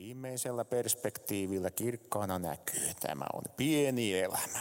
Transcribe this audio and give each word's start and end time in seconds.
Viimeisellä 0.00 0.64
perspektiivillä 0.64 1.70
kirkkaana 1.70 2.38
näkyy, 2.38 2.94
tämä 3.00 3.24
on 3.32 3.42
pieni 3.56 4.20
elämä. 4.20 4.60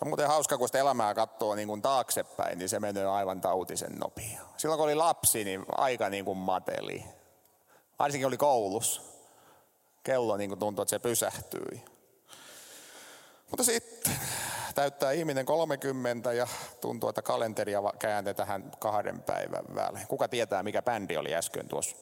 On 0.00 0.08
muuten 0.08 0.28
hauska, 0.28 0.58
kun 0.58 0.68
sitä 0.68 0.78
elämää 0.78 1.14
katsoo 1.14 1.54
niin 1.54 1.68
kuin 1.68 1.82
taaksepäin, 1.82 2.58
niin 2.58 2.68
se 2.68 2.80
menee 2.80 3.06
aivan 3.06 3.40
tautisen 3.40 3.92
nopea. 3.92 4.40
Silloin 4.56 4.78
kun 4.78 4.84
oli 4.84 4.94
lapsi, 4.94 5.44
niin 5.44 5.64
aika 5.68 6.08
niin 6.08 6.24
kuin 6.24 6.38
mateli. 6.38 7.04
Varsinkin 7.98 8.26
oli 8.26 8.36
koulussa. 8.36 9.02
Kello 10.02 10.36
niin 10.36 10.50
kuin 10.50 10.58
tuntui, 10.58 10.82
että 10.82 10.90
se 10.90 10.98
pysähtyi. 10.98 11.84
Mutta 13.50 13.64
sitten 13.64 14.16
täyttää 14.74 15.12
ihminen 15.12 15.46
30 15.46 16.32
ja 16.32 16.46
tuntuu, 16.80 17.08
että 17.08 17.22
kalenteria 17.22 17.82
kääntetään 17.98 18.72
kahden 18.78 19.22
päivän 19.22 19.64
välein. 19.74 20.06
Kuka 20.06 20.28
tietää, 20.28 20.62
mikä 20.62 20.82
bändi 20.82 21.16
oli 21.16 21.34
äsken 21.34 21.68
tuossa 21.68 21.96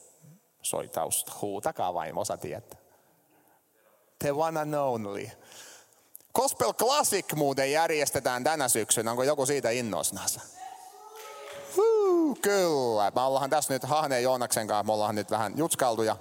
soi 0.63 0.87
tausta. 0.87 1.31
Huutakaa 1.41 1.93
vain, 1.93 2.17
osa 2.17 2.37
tietää. 2.37 2.79
The 4.19 4.31
one 4.31 4.59
and 4.59 4.73
only. 4.73 5.29
Gospel 6.33 6.73
Classic 6.73 7.33
muuten 7.35 7.71
järjestetään 7.71 8.43
tänä 8.43 8.67
syksynä. 8.67 9.11
Onko 9.11 9.23
joku 9.23 9.45
siitä 9.45 9.69
innosnassa? 9.69 10.41
kyllä. 12.41 13.11
Me 13.15 13.21
ollaan 13.21 13.49
tässä 13.49 13.73
nyt 13.73 13.83
Hahneen 13.83 14.23
Joonaksen 14.23 14.67
kanssa, 14.67 14.83
me 14.83 14.93
ollaan 14.93 15.15
nyt 15.15 15.31
vähän 15.31 15.53
jutskailtu 15.57 16.03
ja 16.03 16.15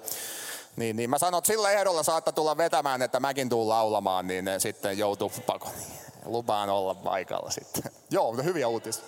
niin, 0.77 0.97
niin 0.97 1.11
mä 1.11 1.19
sanon, 1.19 1.39
että 1.39 1.53
sillä 1.53 1.71
ehdolla 1.71 2.03
saattaa 2.03 2.33
tulla 2.33 2.57
vetämään, 2.57 3.03
että 3.03 3.21
mäkin 3.21 3.49
tuun 3.49 3.69
laulamaan, 3.69 4.27
niin 4.27 4.45
sitten 4.59 4.99
joutuu 4.99 5.33
pakoon. 5.47 5.75
Lupaan 6.25 6.71
olla 6.71 6.95
paikalla 6.95 7.51
sitten. 7.51 7.83
Joo, 8.11 8.33
hyviä 8.33 8.69
uutisia. 8.69 9.05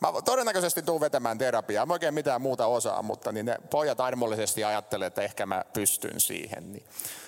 Mä 0.00 0.12
todennäköisesti 0.24 0.82
tuun 0.82 1.00
vetämään 1.00 1.38
terapiaa. 1.38 1.86
Mä 1.86 1.92
oikein 1.92 2.14
mitään 2.14 2.42
muuta 2.42 2.66
osaa, 2.66 3.02
mutta 3.02 3.32
niin 3.32 3.46
ne 3.46 3.56
pojat 3.70 4.00
armollisesti 4.00 4.64
ajattelee, 4.64 5.06
että 5.06 5.22
ehkä 5.22 5.46
mä 5.46 5.64
pystyn 5.72 6.20
siihen. 6.20 6.72
Niin 6.72 6.84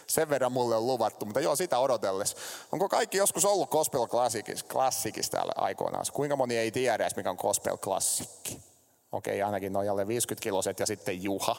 sen 0.07 0.31
verran 0.31 0.53
mulle 0.53 0.77
on 0.77 0.87
luvattu, 0.87 1.27
mutta 1.27 1.41
joo, 1.41 1.57
sitä 1.57 1.79
odotellessa. 1.79 2.37
Onko 2.73 2.89
kaikki 2.89 3.19
joskus 3.19 3.45
ollut 3.45 3.71
Gospel 3.71 4.07
Classicissa, 4.07 4.67
klassikissa 4.73 5.33
täällä 5.33 5.53
aikoinaan? 5.57 6.05
Kuinka 6.13 6.37
moni 6.37 6.57
ei 6.57 6.71
tiedä 6.71 7.05
edes, 7.05 7.17
mikä 7.17 7.31
on 7.31 7.37
Gospel 7.41 7.77
Klassikki? 7.77 8.61
Okei, 9.13 9.43
ainakin 9.43 9.73
nojalle 9.73 10.09
50 10.09 10.43
kiloset 10.43 10.81
ja 10.81 10.87
sitten 10.87 11.23
Juha. 11.23 11.57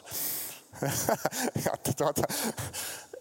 tuota, 1.98 2.22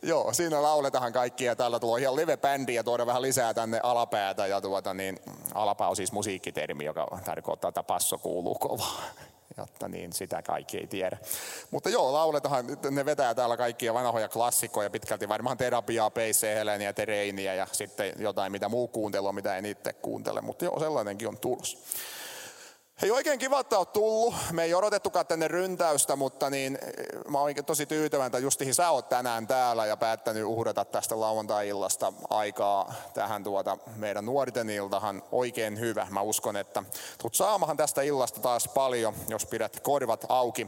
joo, 0.01 0.33
siinä 0.33 0.61
lauletaan 0.61 1.13
kaikki 1.13 1.45
ja 1.45 1.55
täällä 1.55 1.79
tulee 1.79 2.01
ihan 2.01 2.15
live-bändi 2.15 2.73
ja 2.73 2.83
tuoda 2.83 3.05
vähän 3.05 3.21
lisää 3.21 3.53
tänne 3.53 3.79
alapäätä. 3.83 4.47
Ja 4.47 4.61
tuota, 4.61 4.93
niin, 4.93 5.19
alapää 5.53 5.87
on 5.87 5.95
siis 5.95 6.11
musiikkitermi, 6.11 6.85
joka 6.85 7.19
tarkoittaa, 7.25 7.69
että 7.69 7.83
passo 7.83 8.17
kuuluu 8.17 8.55
kovaa. 8.55 9.01
Jotta 9.57 9.87
niin, 9.87 10.13
sitä 10.13 10.41
kaikki 10.41 10.77
ei 10.77 10.87
tiedä. 10.87 11.17
Mutta 11.71 11.89
joo, 11.89 12.13
lauletaan, 12.13 12.65
ne 12.91 13.05
vetää 13.05 13.35
täällä 13.35 13.57
kaikkia 13.57 13.93
vanhoja 13.93 14.29
klassikkoja, 14.29 14.89
pitkälti 14.89 15.29
varmaan 15.29 15.57
terapiaa, 15.57 16.09
Peisse, 16.09 16.55
Heleniä, 16.55 16.93
Tereiniä 16.93 17.53
ja 17.53 17.67
sitten 17.71 18.13
jotain, 18.17 18.51
mitä 18.51 18.69
muu 18.69 18.87
kuuntelua, 18.87 19.31
mitä 19.31 19.57
en 19.57 19.65
itse 19.65 19.93
kuuntele. 19.93 20.41
Mutta 20.41 20.65
joo, 20.65 20.79
sellainenkin 20.79 21.27
on 21.27 21.37
tulos. 21.37 21.77
Hei, 23.01 23.11
oikein 23.11 23.39
kiva, 23.39 23.59
että 23.59 23.77
olet 23.77 23.93
tullut. 23.93 24.33
Me 24.51 24.63
ei 24.63 24.73
odotettukaan 24.73 25.27
tänne 25.27 25.47
ryntäystä, 25.47 26.15
mutta 26.15 26.49
niin, 26.49 26.77
mä 27.29 27.39
oon 27.39 27.53
tosi 27.65 27.85
tyytyväinen, 27.85 28.27
että 28.27 28.39
justihin 28.39 28.73
sä 28.73 28.89
oot 28.89 29.09
tänään 29.09 29.47
täällä 29.47 29.85
ja 29.85 29.97
päättänyt 29.97 30.43
uhrata 30.43 30.85
tästä 30.85 31.19
lauantai-illasta 31.19 32.13
aikaa 32.29 32.93
tähän 33.13 33.43
tuota 33.43 33.77
meidän 33.95 34.25
nuorten 34.25 34.69
iltahan. 34.69 35.23
Oikein 35.31 35.79
hyvä. 35.79 36.07
Mä 36.09 36.21
uskon, 36.21 36.57
että 36.57 36.83
tulet 37.17 37.33
saamahan 37.33 37.77
tästä 37.77 38.01
illasta 38.01 38.39
taas 38.39 38.67
paljon, 38.67 39.13
jos 39.29 39.45
pidät 39.45 39.79
korvat 39.79 40.25
auki. 40.29 40.67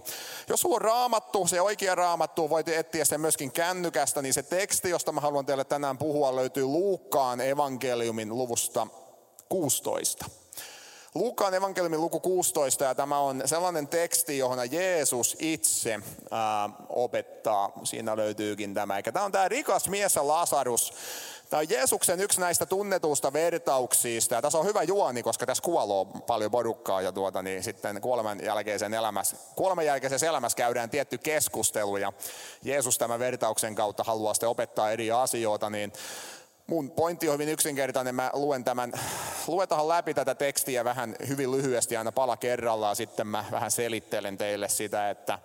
Jos 0.50 0.61
sulla 0.61 0.76
on 0.76 0.81
raamattu, 0.81 1.48
se 1.48 1.61
oikea 1.61 1.95
raamattu, 1.95 2.50
voit 2.50 2.67
etsiä 2.67 3.06
sen 3.06 3.22
myöskin 3.22 3.52
kännykästä, 3.52 4.22
niin 4.22 4.34
se 4.34 4.44
teksti, 4.44 4.89
josta 4.89 5.11
mä 5.11 5.22
haluan 5.22 5.45
teille 5.45 5.64
tänään 5.64 5.98
puhua, 5.98 6.36
löytyy 6.36 6.66
Luukkaan 6.66 7.42
evankeliumin 7.42 8.30
luvusta 8.30 8.88
16. 9.50 10.42
Luukkaan 11.16 11.54
evankeliumin 11.54 12.02
luku 12.02 12.20
16 12.20 12.84
ja 12.84 12.96
tämä 12.96 13.20
on 13.20 13.42
sellainen 13.46 13.88
teksti, 13.88 14.38
johon 14.38 14.72
Jeesus 14.72 15.38
itse 15.40 16.00
ää, 16.32 16.70
opettaa. 16.90 17.72
Siinä 17.84 18.18
löytyykin 18.18 18.74
tämä. 18.74 18.98
Eikä 18.98 19.12
tämä 19.12 19.26
on 19.26 19.32
tämä 19.32 19.50
rikas 19.50 19.90
mies 19.90 20.16
Lasarus. 20.16 20.94
Tämä 21.50 21.60
on 21.60 21.70
Jeesuksen 21.70 22.20
yksi 22.20 22.40
näistä 22.40 22.66
tunnetuista 22.66 23.34
vertauksista. 23.34 24.36
Ja 24.36 24.42
tässä 24.42 24.58
on 24.58 24.66
hyvä 24.66 24.84
juoni, 24.84 25.24
koska 25.24 25.46
tässä 25.46 25.64
kuoloo 25.64 26.06
paljon 26.06 26.52
porukkaa 26.52 27.02
ja 27.02 27.12
tuota, 27.12 27.42
niin 27.42 27.64
sitten 27.64 28.02
kuoleman 28.02 28.44
jälkeisen 28.44 28.94
elämässä, 28.94 29.36
kuoleman 29.56 29.86
jälkeisessä 29.86 30.28
elämässä 30.28 30.56
käydään 30.56 30.90
tietty 30.90 31.18
keskustelu 31.18 31.98
ja 31.98 32.14
Jeesus 32.64 32.98
tämän 32.98 33.20
vertauksen 33.20 33.76
kautta 33.76 34.04
haluaa 34.04 34.34
sitten 34.34 34.50
opettaa 34.50 34.92
eri 34.92 35.12
asioita, 35.12 35.70
niin 35.70 35.94
Mun 36.68 36.92
pointti 36.92 37.30
on 37.30 37.34
hyvin 37.34 37.50
yksinkertainen. 37.50 38.16
Mä 38.16 38.30
luen 38.34 38.64
tämän, 38.64 38.92
luetaan 39.48 39.88
läpi 39.88 40.14
tätä 40.14 40.36
tekstiä 40.36 40.84
vähän 40.84 41.16
hyvin 41.28 41.52
lyhyesti 41.52 41.98
aina 41.98 42.12
pala 42.12 42.38
kerrallaan. 42.38 42.96
Sitten 42.96 43.28
mä 43.28 43.46
vähän 43.52 43.72
selittelen 43.72 44.38
teille 44.38 44.70
sitä, 44.70 45.10
että 45.10 45.40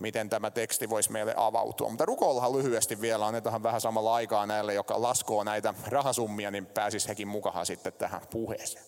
miten 0.00 0.30
tämä 0.30 0.50
teksti 0.50 0.90
voisi 0.90 1.12
meille 1.12 1.34
avautua. 1.36 1.88
Mutta 1.88 2.04
rukoillahan 2.04 2.56
lyhyesti 2.56 3.00
vielä, 3.00 3.26
annetaan 3.26 3.62
vähän 3.62 3.80
samalla 3.80 4.14
aikaa 4.14 4.46
näille, 4.46 4.74
joka 4.74 5.02
laskoo 5.02 5.44
näitä 5.44 5.74
rahasummia, 5.88 6.50
niin 6.50 6.66
pääsis 6.66 7.08
hekin 7.08 7.28
mukaan 7.28 7.66
sitten 7.66 7.92
tähän 7.92 8.22
puheeseen. 8.30 8.84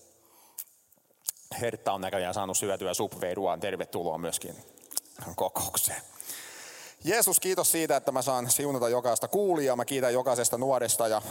Hertta 1.60 1.92
on 1.92 2.00
näköjään 2.00 2.34
saanut 2.34 2.56
syötyä 2.56 2.94
subveiruaan. 2.94 3.60
Tervetuloa 3.60 4.18
myöskin 4.18 4.56
kokoukseen. 5.36 6.02
Jeesus, 7.04 7.40
kiitos 7.40 7.72
siitä, 7.72 7.96
että 7.96 8.12
mä 8.12 8.22
saan 8.22 8.50
siunata 8.50 8.88
jokaista 8.88 9.28
kuulijaa. 9.28 9.76
Mä 9.76 9.84
kiitän 9.84 10.12
jokaisesta 10.12 10.58
nuoresta 10.58 11.08
ja 11.08 11.22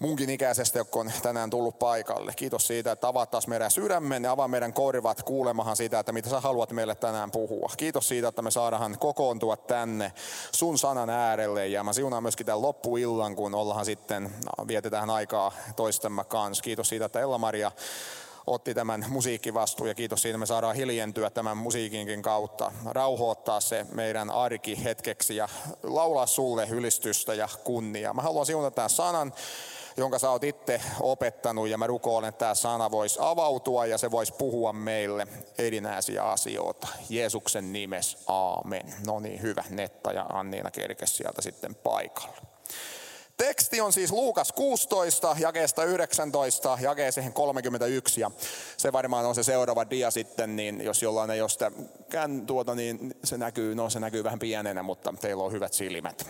munkin 0.00 0.30
ikäisestä, 0.30 0.78
joka 0.78 0.98
on 0.98 1.12
tänään 1.22 1.50
tullut 1.50 1.78
paikalle. 1.78 2.32
Kiitos 2.36 2.66
siitä, 2.66 2.92
että 2.92 3.08
avaat 3.08 3.30
taas 3.30 3.46
meidän 3.46 3.70
sydämen 3.70 4.24
ja 4.24 4.30
avaa 4.30 4.48
meidän 4.48 4.72
korvat 4.72 5.22
kuulemahan 5.22 5.76
sitä, 5.76 5.98
että 5.98 6.12
mitä 6.12 6.30
sä 6.30 6.40
haluat 6.40 6.72
meille 6.72 6.94
tänään 6.94 7.30
puhua. 7.30 7.70
Kiitos 7.76 8.08
siitä, 8.08 8.28
että 8.28 8.42
me 8.42 8.50
saadaan 8.50 8.98
kokoontua 8.98 9.56
tänne 9.56 10.12
sun 10.52 10.78
sanan 10.78 11.10
äärelle 11.10 11.66
ja 11.66 11.84
mä 11.84 11.92
siunaan 11.92 12.22
myöskin 12.22 12.46
tämän 12.46 12.62
loppuillan, 12.62 13.36
kun 13.36 13.54
ollaan 13.54 13.84
sitten, 13.84 14.22
no, 14.22 14.66
vietetään 14.68 15.10
aikaa 15.10 15.52
toistemme 15.76 16.24
kanssa. 16.24 16.62
Kiitos 16.62 16.88
siitä, 16.88 17.04
että 17.04 17.20
Ella-Maria 17.20 17.72
otti 18.46 18.74
tämän 18.74 19.04
musiikkivastuun 19.08 19.88
ja 19.88 19.94
kiitos 19.94 20.22
siitä, 20.22 20.38
me 20.38 20.46
saadaan 20.46 20.76
hiljentyä 20.76 21.30
tämän 21.30 21.56
musiikinkin 21.56 22.22
kautta. 22.22 22.72
Rauhoittaa 22.84 23.60
se 23.60 23.86
meidän 23.92 24.30
arki 24.30 24.84
hetkeksi 24.84 25.36
ja 25.36 25.48
laulaa 25.82 26.26
sulle 26.26 26.66
ylistystä 26.70 27.34
ja 27.34 27.48
kunnia. 27.64 28.14
Mä 28.14 28.22
haluan 28.22 28.46
siunata 28.46 28.74
tämän 28.74 28.90
sanan, 28.90 29.32
jonka 29.96 30.18
sä 30.18 30.30
oot 30.30 30.44
itse 30.44 30.80
opettanut 31.00 31.68
ja 31.68 31.78
mä 31.78 31.86
rukoilen, 31.86 32.28
että 32.28 32.38
tämä 32.38 32.54
sana 32.54 32.90
voisi 32.90 33.18
avautua 33.22 33.86
ja 33.86 33.98
se 33.98 34.10
voisi 34.10 34.34
puhua 34.38 34.72
meille 34.72 35.26
erinäisiä 35.58 36.22
asioita. 36.22 36.88
Jeesuksen 37.08 37.72
nimessä, 37.72 38.18
aamen. 38.26 38.94
No 39.06 39.20
niin, 39.20 39.42
hyvä. 39.42 39.64
Netta 39.70 40.12
ja 40.12 40.26
Anniina 40.32 40.70
kerkes 40.70 41.16
sieltä 41.16 41.42
sitten 41.42 41.74
paikalle. 41.74 42.36
Teksti 43.36 43.80
on 43.80 43.92
siis 43.92 44.12
Luukas 44.12 44.52
16, 44.52 45.36
jakeesta 45.38 45.84
19, 45.84 46.78
jakeeseen 46.80 47.32
31 47.32 48.20
ja 48.20 48.30
se 48.76 48.92
varmaan 48.92 49.26
on 49.26 49.34
se 49.34 49.42
seuraava 49.42 49.90
dia 49.90 50.10
sitten, 50.10 50.56
niin 50.56 50.80
jos 50.84 51.02
jollain 51.02 51.30
ei 51.30 51.40
ole 51.40 51.72
kään 52.08 52.46
tuota, 52.46 52.74
niin 52.74 53.14
se 53.24 53.38
näkyy, 53.38 53.74
no 53.74 53.90
se 53.90 54.00
näkyy 54.00 54.24
vähän 54.24 54.38
pienenä, 54.38 54.82
mutta 54.82 55.14
teillä 55.20 55.42
on 55.42 55.52
hyvät 55.52 55.72
silmät. 55.72 56.26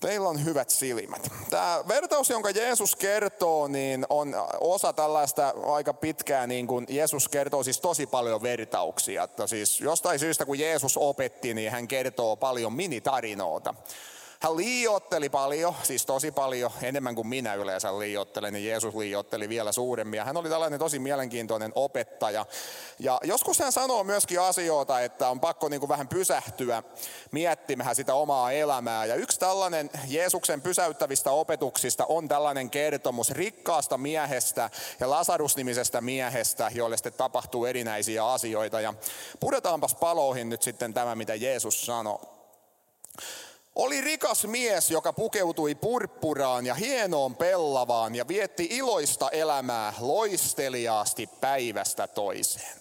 Teillä 0.00 0.28
on 0.28 0.44
hyvät 0.44 0.70
silmät. 0.70 1.32
Tämä 1.50 1.84
vertaus, 1.88 2.30
jonka 2.30 2.50
Jeesus 2.50 2.96
kertoo, 2.96 3.68
niin 3.68 4.06
on 4.08 4.34
osa 4.60 4.92
tällaista 4.92 5.54
aika 5.66 5.94
pitkää, 5.94 6.46
niin 6.46 6.66
kuin 6.66 6.86
Jeesus 6.88 7.28
kertoo 7.28 7.62
siis 7.62 7.80
tosi 7.80 8.06
paljon 8.06 8.42
vertauksia. 8.42 9.22
Että 9.22 9.46
siis 9.46 9.80
jostain 9.80 10.18
syystä, 10.18 10.46
kun 10.46 10.58
Jeesus 10.58 10.96
opetti, 10.96 11.54
niin 11.54 11.72
hän 11.72 11.88
kertoo 11.88 12.36
paljon 12.36 12.72
minitarinoita. 12.72 13.74
Hän 14.42 14.56
liiotteli 14.56 15.28
paljon, 15.28 15.74
siis 15.82 16.06
tosi 16.06 16.32
paljon, 16.32 16.70
enemmän 16.82 17.14
kuin 17.14 17.26
minä 17.26 17.54
yleensä 17.54 17.98
liiottelen, 17.98 18.52
niin 18.52 18.66
Jeesus 18.66 18.94
liiotteli 18.94 19.48
vielä 19.48 19.72
suuremmin. 19.72 20.18
Ja 20.18 20.24
hän 20.24 20.36
oli 20.36 20.48
tällainen 20.48 20.78
tosi 20.78 20.98
mielenkiintoinen 20.98 21.72
opettaja. 21.74 22.46
Ja 22.98 23.20
joskus 23.24 23.58
hän 23.58 23.72
sanoo 23.72 24.04
myöskin 24.04 24.40
asioita, 24.40 25.00
että 25.00 25.28
on 25.28 25.40
pakko 25.40 25.68
niin 25.68 25.80
kuin 25.80 25.88
vähän 25.88 26.08
pysähtyä 26.08 26.82
miettimään 27.30 27.96
sitä 27.96 28.14
omaa 28.14 28.52
elämää. 28.52 29.04
Ja 29.04 29.14
yksi 29.14 29.40
tällainen 29.40 29.90
Jeesuksen 30.08 30.60
pysäyttävistä 30.62 31.30
opetuksista 31.30 32.06
on 32.08 32.28
tällainen 32.28 32.70
kertomus 32.70 33.30
rikkaasta 33.30 33.98
miehestä 33.98 34.70
ja 35.00 35.10
Lasarus-nimisestä 35.10 36.00
miehestä, 36.00 36.70
joille 36.74 36.96
sitten 36.96 37.12
tapahtuu 37.12 37.64
erinäisiä 37.64 38.26
asioita. 38.26 38.80
Ja 38.80 38.94
pudetaanpas 39.40 39.94
paloihin 39.94 40.48
nyt 40.48 40.62
sitten 40.62 40.94
tämä, 40.94 41.14
mitä 41.14 41.34
Jeesus 41.34 41.86
sanoi. 41.86 42.18
Oli 43.74 44.00
rikas 44.00 44.44
mies, 44.46 44.90
joka 44.90 45.12
pukeutui 45.12 45.74
purppuraan 45.74 46.66
ja 46.66 46.74
hienoon 46.74 47.36
pellavaan 47.36 48.14
ja 48.14 48.28
vietti 48.28 48.68
iloista 48.70 49.30
elämää 49.30 49.92
loisteliaasti 50.00 51.28
päivästä 51.40 52.06
toiseen. 52.06 52.79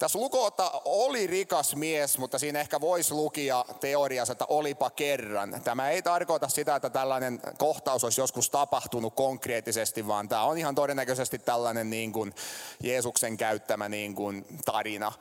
Tässä 0.00 0.18
että 0.48 0.70
oli 0.84 1.26
rikas 1.26 1.76
mies, 1.76 2.18
mutta 2.18 2.38
siinä 2.38 2.60
ehkä 2.60 2.80
voisi 2.80 3.14
lukia 3.14 3.64
teoriassa, 3.80 4.32
että 4.32 4.44
olipa 4.48 4.90
kerran. 4.90 5.60
Tämä 5.64 5.90
ei 5.90 6.02
tarkoita 6.02 6.48
sitä, 6.48 6.76
että 6.76 6.90
tällainen 6.90 7.40
kohtaus 7.58 8.04
olisi 8.04 8.20
joskus 8.20 8.50
tapahtunut 8.50 9.14
konkreettisesti, 9.14 10.06
vaan 10.06 10.28
tämä 10.28 10.42
on 10.42 10.58
ihan 10.58 10.74
todennäköisesti 10.74 11.38
tällainen 11.38 11.90
niin 11.90 12.12
kuin 12.12 12.34
Jeesuksen 12.82 13.36
käyttämä 13.36 13.88
niin 13.88 14.14
kuin 14.14 14.46
tarina. 14.64 15.12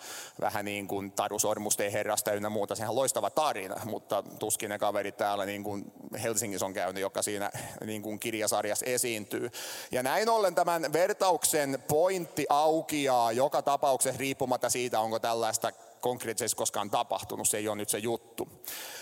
Vähän 0.41 0.65
niin 0.65 0.87
kuin 0.87 1.11
Taru 1.11 1.39
Sormusten 1.39 1.91
herrasta 1.91 2.33
ynnä 2.33 2.49
muuta. 2.49 2.75
Sehän 2.75 2.95
loistava 2.95 3.29
tarina, 3.29 3.75
mutta 3.85 4.23
tuskin 4.39 4.69
ne 4.69 4.79
kaverit 4.79 5.17
täällä 5.17 5.45
niin 5.45 5.63
kuin 5.63 5.91
Helsingissä 6.23 6.65
on 6.65 6.73
käynyt, 6.73 7.01
joka 7.01 7.21
siinä 7.21 7.51
niin 7.85 8.01
kuin 8.01 8.19
kirjasarjassa 8.19 8.85
esiintyy. 8.85 9.51
Ja 9.91 10.03
näin 10.03 10.29
ollen 10.29 10.55
tämän 10.55 10.93
vertauksen 10.93 11.83
pointti 11.87 12.45
aukiaa 12.49 13.31
joka 13.31 13.61
tapauksessa 13.61 14.19
riippumatta 14.19 14.68
siitä, 14.71 14.99
onko 14.99 15.19
tällaista 15.19 15.71
konkreettisesti 16.01 16.57
koskaan 16.57 16.89
tapahtunut. 16.89 17.49
Se 17.49 17.57
ei 17.57 17.67
ole 17.67 17.75
nyt 17.75 17.89
se 17.89 17.97
juttu. 17.97 18.45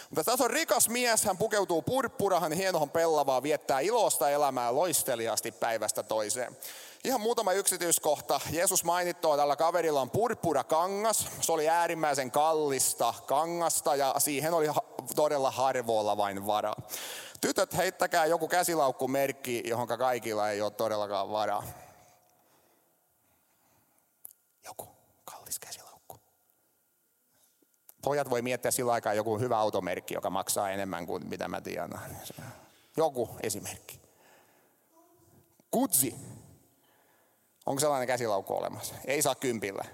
Mutta 0.09 0.23
tässä 0.23 0.43
on 0.43 0.49
rikas 0.49 0.89
mies, 0.89 1.23
hän 1.23 1.37
pukeutuu 1.37 1.81
purppurahan, 1.81 2.51
hienohon 2.51 2.89
pellavaa, 2.89 3.43
viettää 3.43 3.79
ilosta 3.79 4.29
elämää 4.29 4.75
loisteliaasti 4.75 5.51
päivästä 5.51 6.03
toiseen. 6.03 6.57
Ihan 7.03 7.21
muutama 7.21 7.53
yksityiskohta. 7.53 8.39
Jeesus 8.51 8.83
mainittoo, 8.83 9.37
tällä 9.37 9.55
kaverilla 9.55 10.01
on 10.01 10.09
purppura 10.09 10.63
kangas. 10.63 11.27
Se 11.41 11.51
oli 11.51 11.69
äärimmäisen 11.69 12.31
kallista 12.31 13.13
kangasta 13.25 13.95
ja 13.95 14.15
siihen 14.17 14.53
oli 14.53 14.67
todella 15.15 15.51
harvoilla 15.51 16.17
vain 16.17 16.47
varaa. 16.47 16.75
Tytöt, 17.41 17.77
heittäkää 17.77 18.25
joku 18.25 18.47
käsilaukkumerkki, 18.47 19.63
johon 19.65 19.87
kaikilla 19.87 20.49
ei 20.49 20.61
ole 20.61 20.71
todellakaan 20.71 21.31
varaa. 21.31 21.63
Joku 24.65 24.87
kallis 25.25 25.59
käsilaukku. 25.59 26.19
Pojat 28.07 28.29
voi 28.29 28.41
miettiä 28.41 28.71
sillä 28.71 28.93
aikaa 28.93 29.13
joku 29.13 29.39
hyvä 29.39 29.57
automerkki, 29.57 30.13
joka 30.13 30.29
maksaa 30.29 30.69
enemmän 30.69 31.05
kuin 31.05 31.27
mitä 31.27 31.47
mä 31.47 31.61
tiedän. 31.61 32.01
Joku 32.97 33.29
esimerkki. 33.43 34.01
Kutsi. 35.71 36.15
Onko 37.65 37.79
sellainen 37.79 38.07
käsilaukku 38.07 38.53
olemassa? 38.53 38.95
Ei 39.05 39.21
saa 39.21 39.35
kympillä. 39.35 39.85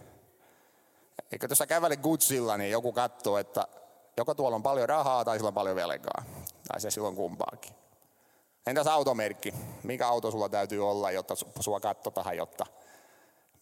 Eikö 1.32 1.48
tuossa 1.48 1.68
kävele 1.68 1.98
Gutsilla, 1.98 2.58
niin 2.58 2.72
joku 2.72 2.94
katsoo, 2.94 3.38
että 3.38 3.68
joko 4.18 4.36
tuolla 4.36 4.56
on 4.56 4.64
paljon 4.64 4.90
rahaa 4.90 5.26
tai 5.26 5.38
sillä 5.38 5.48
on 5.48 5.54
paljon 5.54 5.76
velkaa. 5.76 6.24
Tai 6.68 6.82
se 6.82 6.92
silloin 6.92 7.16
kumpaakin. 7.16 7.74
Entäs 8.68 8.88
automerkki? 8.88 9.54
Mikä 9.84 10.08
auto 10.08 10.32
sulla 10.32 10.50
täytyy 10.50 10.90
olla, 10.90 11.12
jotta 11.12 11.36
sua 11.60 11.80
katsotaan, 11.80 12.38
jotta 12.38 12.66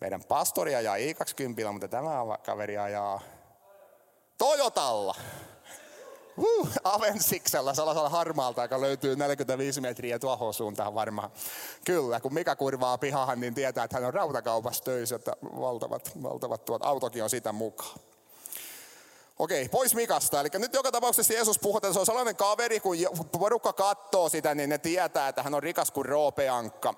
meidän 0.02 0.24
pastoria 0.24 0.78
ajaa 0.78 0.96
i20, 0.98 1.72
mutta 1.72 1.88
tämä 1.88 2.12
kaveri 2.46 2.78
ajaa 2.78 3.22
Toyotalla. 4.42 5.16
Uh, 6.38 6.70
Avensiksella, 6.84 7.74
sellaisella 7.74 8.10
harmaalta, 8.10 8.62
joka 8.62 8.82
löytyy 8.82 9.16
45 9.16 9.82
metriä 9.82 10.20
tuohon 10.20 10.54
suuntaan 10.54 10.96
varmaan. 10.96 11.32
Kyllä, 11.86 12.20
kun 12.20 12.34
Mika 12.34 12.56
kurvaa 12.56 12.98
pihahan, 12.98 13.40
niin 13.40 13.54
tietää, 13.54 13.84
että 13.84 13.98
hän 13.98 14.06
on 14.06 14.14
rautakaupassa 14.14 14.84
töissä, 14.84 15.16
että 15.16 15.34
valtavat, 15.42 16.12
valtavat 16.24 16.66
tuot, 16.66 16.86
autokin 16.86 17.24
on 17.24 17.30
sitä 17.30 17.52
mukaan. 17.52 18.00
Okei, 19.40 19.70
pois 19.70 19.96
Mikasta. 19.96 20.42
Eli 20.42 20.50
nyt 20.54 20.74
joka 20.74 20.92
tapauksessa 20.92 21.34
Jeesus 21.34 21.60
puhuu, 21.60 21.78
että 21.78 21.94
se 21.94 22.00
on 22.00 22.06
sellainen 22.06 22.36
kaveri, 22.36 22.80
kun 22.80 22.98
porukka 23.40 23.74
katsoo 23.74 24.30
sitä, 24.30 24.56
niin 24.56 24.70
ne 24.70 24.78
tietää, 24.78 25.28
että 25.28 25.44
hän 25.44 25.54
on 25.54 25.64
rikas 25.64 25.92
kuin 25.92 26.06
roopeankka. 26.06 26.94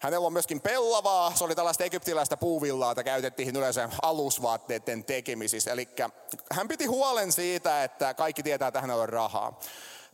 Hänellä 0.00 0.26
on 0.26 0.32
myöskin 0.32 0.60
pellavaa, 0.60 1.32
se 1.34 1.44
oli 1.44 1.54
tällaista 1.54 1.84
egyptiläistä 1.84 2.36
puuvillaa, 2.36 2.90
jota 2.90 3.04
käytettiin 3.04 3.56
yleensä 3.56 3.88
alusvaatteiden 4.02 5.04
tekemisissä. 5.04 5.72
Eli 5.72 5.88
hän 6.52 6.68
piti 6.68 6.86
huolen 6.86 7.32
siitä, 7.32 7.84
että 7.84 8.14
kaikki 8.14 8.42
tietää, 8.42 8.68
että 8.68 8.80
hänellä 8.80 9.02
on 9.02 9.08
rahaa. 9.08 9.60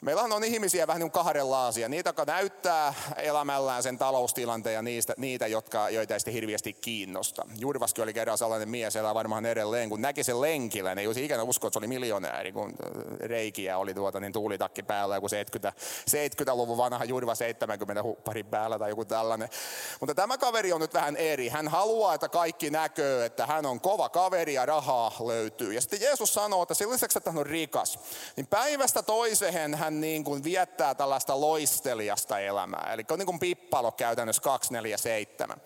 Meillä 0.01 0.23
on 0.23 0.45
ihmisiä 0.45 0.87
vähän 0.87 1.01
niin 1.01 1.11
kuin 1.11 1.25
kahdenlaisia. 1.25 1.89
Niitä, 1.89 2.09
jotka 2.09 2.25
näyttää 2.25 2.95
elämällään 3.17 3.83
sen 3.83 3.99
taloustilanteen 3.99 4.75
ja 4.75 4.83
niistä, 4.83 5.15
niitä, 5.17 5.47
jotka, 5.47 5.91
joita 5.91 6.15
ei 6.15 6.21
sitten 6.21 6.35
hirveästi 6.35 6.73
kiinnosta. 6.73 7.47
Jurvaskin 7.59 8.03
oli 8.03 8.13
kerran 8.15 8.39
sellainen 8.39 8.69
mies, 8.69 8.97
elää 8.97 9.15
varmaan 9.15 9.47
edelleen, 9.47 9.89
kun 9.89 10.03
näki 10.03 10.25
sen 10.25 10.41
lenkillä, 10.41 10.91
niin 10.91 10.99
ei 10.99 11.07
olisi 11.07 11.25
ikinä 11.25 11.43
usko, 11.43 11.67
että 11.67 11.75
se 11.75 11.79
oli 11.79 11.87
miljonääri, 11.87 12.53
kun 12.53 12.73
reikiä 13.21 13.79
oli 13.79 13.95
tuota, 13.95 14.21
niin 14.21 14.33
tuulitakki 14.33 14.83
päällä, 14.83 15.15
joku 15.15 15.29
70, 15.29 15.81
70-luvun 16.11 16.77
vanha 16.77 17.05
Jurva 17.05 17.35
70 17.35 18.03
huppari 18.03 18.43
päällä 18.43 18.79
tai 18.79 18.91
joku 18.91 19.05
tällainen. 19.05 19.49
Mutta 20.01 20.15
tämä 20.15 20.39
kaveri 20.39 20.73
on 20.73 20.81
nyt 20.81 20.95
vähän 20.95 21.17
eri. 21.17 21.49
Hän 21.49 21.69
haluaa, 21.69 22.15
että 22.15 22.29
kaikki 22.29 22.71
näkyy, 22.71 23.25
että 23.25 23.47
hän 23.47 23.67
on 23.67 23.81
kova 23.81 24.09
kaveri 24.09 24.55
ja 24.55 24.67
rahaa 24.67 25.13
löytyy. 25.27 25.73
Ja 25.73 25.81
sitten 25.81 26.01
Jeesus 26.01 26.35
sanoo, 26.35 26.63
että 26.63 26.75
sen 26.75 26.91
lisäksi, 26.91 27.19
että 27.19 27.31
hän 27.31 27.39
on 27.39 27.47
rikas, 27.47 27.99
niin 28.37 28.47
päivästä 28.47 29.03
toiseen 29.03 29.75
hän 29.75 29.86
niin 29.91 30.25
kuin 30.25 30.45
viettää 30.45 30.95
tällaista 30.95 31.41
loistelijasta 31.41 32.39
elämää. 32.39 32.91
Eli 32.93 33.05
on 33.11 33.19
niin 33.19 33.27
kuin 33.27 33.39
pippalo 33.39 33.93
käytännössä 33.93 34.43
247. 34.43 35.61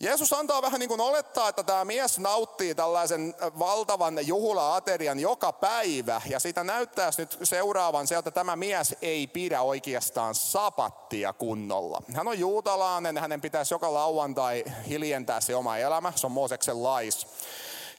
Jeesus 0.00 0.32
antaa 0.32 0.62
vähän 0.62 0.80
niin 0.80 0.88
kuin 0.88 1.00
olettaa, 1.00 1.48
että 1.48 1.62
tämä 1.62 1.84
mies 1.84 2.18
nauttii 2.18 2.74
tällaisen 2.74 3.34
valtavan 3.58 4.26
juhla-aterian 4.26 5.20
joka 5.20 5.52
päivä. 5.52 6.22
Ja 6.28 6.40
sitä 6.40 6.64
näyttää 6.64 7.10
nyt 7.18 7.38
seuraavan 7.42 8.06
se, 8.06 8.16
että 8.16 8.30
tämä 8.30 8.56
mies 8.56 8.96
ei 9.02 9.26
pidä 9.26 9.62
oikeastaan 9.62 10.34
sapattia 10.34 11.32
kunnolla. 11.32 12.02
Hän 12.14 12.28
on 12.28 12.38
juutalainen, 12.38 13.18
hänen 13.18 13.40
pitäisi 13.40 13.74
joka 13.74 13.94
lauantai 13.94 14.64
hiljentää 14.88 15.40
se 15.40 15.56
oma 15.56 15.76
elämä, 15.76 16.12
se 16.16 16.26
on 16.26 16.32
Mooseksen 16.32 16.82
lais. 16.82 17.26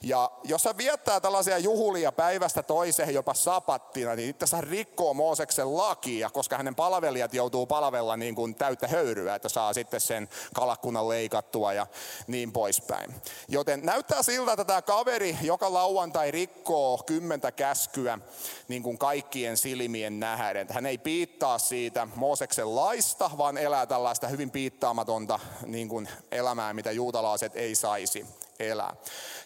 Ja 0.06 0.32
jos 0.44 0.66
hän 0.66 0.78
viettää 0.78 1.20
tällaisia 1.20 1.58
juhulia 1.58 2.12
päivästä 2.12 2.64
toiseen 2.64 3.14
jopa 3.14 3.34
sapattina, 3.34 4.16
niin 4.16 4.30
itse 4.30 4.44
asiassa 4.44 4.70
rikkoo 4.70 5.14
Mooseksen 5.14 5.78
lakia, 5.78 6.30
koska 6.30 6.58
hänen 6.58 6.76
palvelijat 6.76 7.34
joutuu 7.34 7.66
palvella 7.66 8.18
niin 8.18 8.36
kuin 8.36 8.56
täyttä 8.56 8.88
höyryä, 8.88 9.36
että 9.36 9.50
saa 9.50 9.74
sitten 9.74 10.02
sen 10.02 10.30
kalakunnan 10.54 11.10
leikattua 11.10 11.74
ja 11.74 11.88
niin 12.28 12.52
poispäin. 12.52 13.16
Joten 13.48 13.86
näyttää 13.86 14.24
siltä, 14.24 14.52
että 14.52 14.66
tämä 14.66 14.82
kaveri 14.82 15.38
joka 15.42 15.74
lauantai 15.74 16.32
rikkoo 16.32 16.98
kymmentä 16.98 17.52
käskyä 17.52 18.20
niin 18.68 18.84
kuin 18.84 18.98
kaikkien 18.98 19.58
silmien 19.58 20.20
nähden. 20.20 20.68
Hän 20.70 20.86
ei 20.86 20.98
piittaa 20.98 21.58
siitä 21.58 22.08
Mooseksen 22.16 22.76
laista, 22.76 23.32
vaan 23.38 23.58
elää 23.58 23.86
tällaista 23.86 24.28
hyvin 24.28 24.52
piittaamatonta 24.52 25.40
niin 25.66 25.90
kuin 25.90 26.10
elämää, 26.32 26.74
mitä 26.74 26.92
juutalaiset 26.92 27.56
ei 27.56 27.76
saisi 27.76 28.26
elää. 28.60 28.96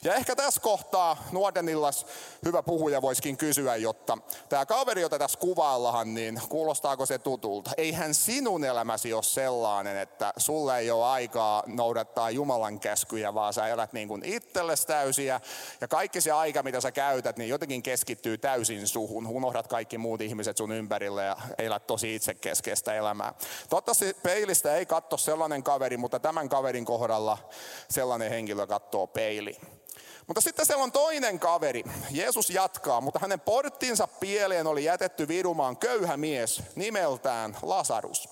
Ja 0.04 0.16
ehkä 0.16 0.36
tässä 0.36 0.62
kohtaa 0.62 1.18
nuorten 1.32 1.70
illas 1.70 2.06
hyvä 2.46 2.64
puhuja 2.64 3.02
voisikin 3.02 3.38
kysyä, 3.38 3.76
jotta 3.76 4.18
tämä 4.50 4.66
kaveri, 4.66 5.02
jota 5.02 5.20
tässä 5.20 5.40
kuvaillaan, 5.40 6.14
niin 6.14 6.42
kuulostaako 6.50 7.06
se 7.06 7.18
tutulta? 7.20 7.72
Eihän 7.78 8.14
sinun 8.14 8.64
elämäsi 8.64 9.14
ole 9.14 9.24
sellainen, 9.24 9.98
että 9.98 10.34
sulle 10.38 10.78
ei 10.78 10.92
ole 10.92 11.06
aikaa 11.06 11.64
noudattaa 11.68 12.30
Jumalan 12.30 12.80
käskyjä, 12.80 13.34
vaan 13.34 13.54
sä 13.54 13.68
elät 13.68 13.94
niin 13.94 14.08
kuin 14.08 14.26
itsellesi 14.26 14.88
täysiä. 14.88 15.42
Ja 15.82 15.88
kaikki 15.88 16.22
se 16.22 16.32
aika, 16.32 16.64
mitä 16.64 16.82
sä 16.82 16.92
käytät, 16.92 17.38
niin 17.38 17.50
jotenkin 17.50 17.84
keskittyy 17.84 18.38
täysin 18.38 18.88
suhun. 18.88 19.28
Unohdat 19.28 19.68
kaikki 19.68 19.98
muut 19.98 20.22
ihmiset 20.22 20.58
sun 20.58 20.72
ympärille 20.72 21.24
ja 21.24 21.38
elät 21.58 21.88
tosi 21.88 22.16
itsekeskeistä 22.16 22.94
elämää. 22.94 23.34
Toivottavasti 23.70 24.14
peilistä 24.24 24.76
ei 24.76 24.86
katso 24.86 25.18
sellainen 25.18 25.64
kaveri, 25.64 25.98
mutta 25.98 26.20
tämän 26.20 26.50
kaverin 26.50 26.86
kohdalla 26.86 27.38
sellainen 27.90 28.30
henkilö 28.30 28.68
katsoo 28.68 28.99
peiliin. 29.08 29.62
Mutta 30.28 30.42
sitten 30.42 30.66
siellä 30.66 30.84
on 30.84 30.92
toinen 30.92 31.40
kaveri. 31.40 31.84
Jeesus 32.12 32.50
jatkaa, 32.50 33.02
mutta 33.02 33.20
hänen 33.20 33.40
porttinsa 33.40 34.08
pieleen 34.08 34.68
oli 34.68 34.84
jätetty 34.84 35.28
virumaan 35.28 35.78
köyhä 35.78 36.18
mies 36.18 36.64
nimeltään 36.76 37.58
Lasarus. 37.62 38.30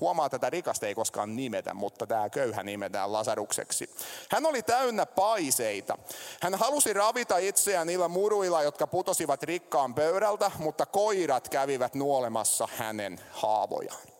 Huomaa, 0.00 0.26
että 0.26 0.38
tätä 0.38 0.50
rikasta 0.50 0.86
ei 0.86 0.94
koskaan 0.94 1.36
nimetä, 1.36 1.74
mutta 1.74 2.06
tämä 2.06 2.30
köyhä 2.30 2.62
nimetään 2.62 3.12
Lasarukseksi. 3.12 3.90
Hän 4.30 4.46
oli 4.46 4.62
täynnä 4.62 5.06
paiseita. 5.06 5.98
Hän 6.42 6.54
halusi 6.54 6.92
ravita 6.92 7.38
itseään 7.38 7.86
niillä 7.86 8.08
muruilla, 8.08 8.62
jotka 8.62 8.86
putosivat 8.86 9.42
rikkaan 9.42 9.94
pöydältä, 9.94 10.50
mutta 10.58 10.86
koirat 10.86 11.48
kävivät 11.48 11.94
nuolemassa 11.94 12.68
hänen 12.76 13.20
haavojaan. 13.30 14.11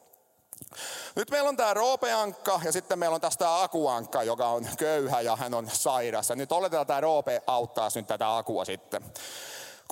Nyt 1.17 1.31
meillä 1.31 1.49
on 1.49 1.57
tämä 1.57 1.75
roopeankka 1.75 2.61
ja 2.65 2.73
sitten 2.73 2.99
meillä 2.99 3.15
on 3.15 3.21
tästä 3.21 3.63
akuankka, 3.63 4.23
joka 4.23 4.49
on 4.49 4.69
köyhä 4.79 5.21
ja 5.21 5.37
hän 5.37 5.55
on 5.55 5.69
sairas. 5.73 6.31
Ja 6.31 6.37
nyt 6.37 6.53
oletetaan, 6.53 6.83
että 6.83 6.93
tämä 6.93 7.01
roope 7.01 7.43
auttaa 7.47 7.91
nyt 7.91 8.07
tätä 8.07 8.37
akua 8.37 8.65
sitten. 8.65 9.03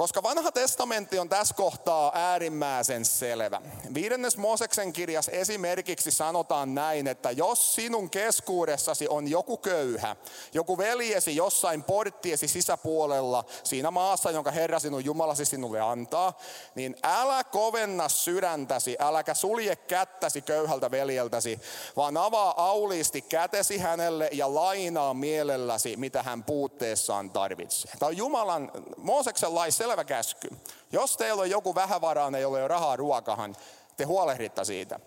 Koska 0.01 0.23
vanha 0.23 0.53
testamentti 0.53 1.19
on 1.19 1.29
tässä 1.29 1.55
kohtaa 1.55 2.13
äärimmäisen 2.15 3.05
selvä. 3.05 3.63
Viidennes 3.95 4.37
Mooseksen 4.37 4.93
kirjas 4.93 5.29
esimerkiksi 5.29 6.11
sanotaan 6.11 6.75
näin, 6.75 7.07
että 7.07 7.31
jos 7.31 7.75
sinun 7.75 8.11
keskuudessasi 8.11 9.09
on 9.09 9.29
joku 9.29 9.57
köyhä, 9.57 10.17
joku 10.55 10.79
veljesi 10.79 11.37
jossain 11.37 11.85
porttiesi 11.85 12.49
sisäpuolella, 12.49 13.45
siinä 13.65 13.91
maassa, 13.91 14.31
jonka 14.31 14.51
Herra 14.51 14.79
sinun 14.79 15.05
Jumalasi 15.05 15.45
sinulle 15.45 15.81
antaa, 15.81 16.39
niin 16.75 16.97
älä 17.03 17.45
kovenna 17.45 18.09
sydäntäsi, 18.09 18.97
äläkä 18.99 19.35
sulje 19.35 19.77
kättäsi 19.77 20.43
köyhältä 20.43 20.91
veljeltäsi, 20.91 21.61
vaan 21.97 22.17
avaa 22.17 22.69
auliisti 22.69 23.23
kätesi 23.23 23.79
hänelle 23.79 24.29
ja 24.33 24.55
lainaa 24.55 25.15
mielelläsi, 25.15 25.97
mitä 25.97 26.23
hän 26.23 26.45
puutteessaan 26.45 27.31
tarvitsee. 27.31 27.93
Tämä 27.99 28.09
on 28.09 28.17
Jumalan, 28.17 28.73
Mooseksen 28.97 29.55
lai 29.55 29.73
selvä 29.91 30.05
käsky. 30.05 30.49
Jos 30.93 31.17
teillä 31.17 31.41
on 31.43 31.51
joku 31.51 31.75
vähävarainen, 31.75 32.43
jolla 32.43 32.59
ei 32.59 32.63
ole 32.63 32.69
rahaa 32.69 32.97
ruokahan, 32.97 33.57
te 33.97 34.05
huolehditte 34.05 34.65
siitä. 34.65 35.01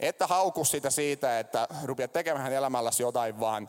Että 0.00 0.26
hauku 0.26 0.64
sitä 0.64 0.90
siitä, 0.90 1.38
että 1.38 1.68
rupeat 1.84 2.12
tekemään 2.12 2.52
elämälläsi 2.52 3.02
jotain, 3.02 3.40
vaan 3.40 3.68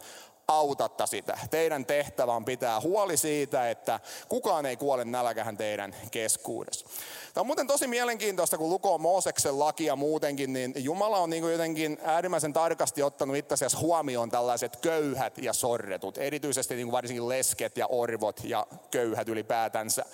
autatta 0.58 1.06
sitä. 1.06 1.38
Teidän 1.50 1.86
tehtävä 1.86 2.34
on 2.34 2.46
pitää 2.46 2.82
huoli 2.82 3.18
siitä, 3.18 3.70
että 3.70 4.00
kukaan 4.30 4.66
ei 4.66 4.78
kuole 4.78 5.06
nälkähän 5.06 5.58
teidän 5.58 5.96
keskuudessa. 6.12 6.86
Tämä 7.34 7.42
on 7.42 7.46
muuten 7.46 7.68
tosi 7.68 7.88
mielenkiintoista, 7.88 8.58
kun 8.58 8.70
lukoo 8.70 8.98
Mooseksen 8.98 9.60
lakia 9.60 9.96
muutenkin, 9.96 10.54
niin 10.54 10.74
Jumala 10.76 11.18
on 11.18 11.30
niin 11.30 11.52
jotenkin 11.52 11.98
äärimmäisen 12.04 12.54
tarkasti 12.54 13.04
ottanut 13.04 13.36
itse 13.36 13.54
asiassa 13.54 13.78
huomioon 13.78 14.30
tällaiset 14.30 14.76
köyhät 14.76 15.38
ja 15.38 15.54
sorretut, 15.54 16.18
erityisesti 16.18 16.76
niin 16.76 16.92
varsinkin 16.92 17.30
lesket 17.30 17.78
ja 17.78 17.88
orvot 17.88 18.42
ja 18.44 18.68
köyhät 18.92 19.30
ylipäätänsä. 19.30 20.06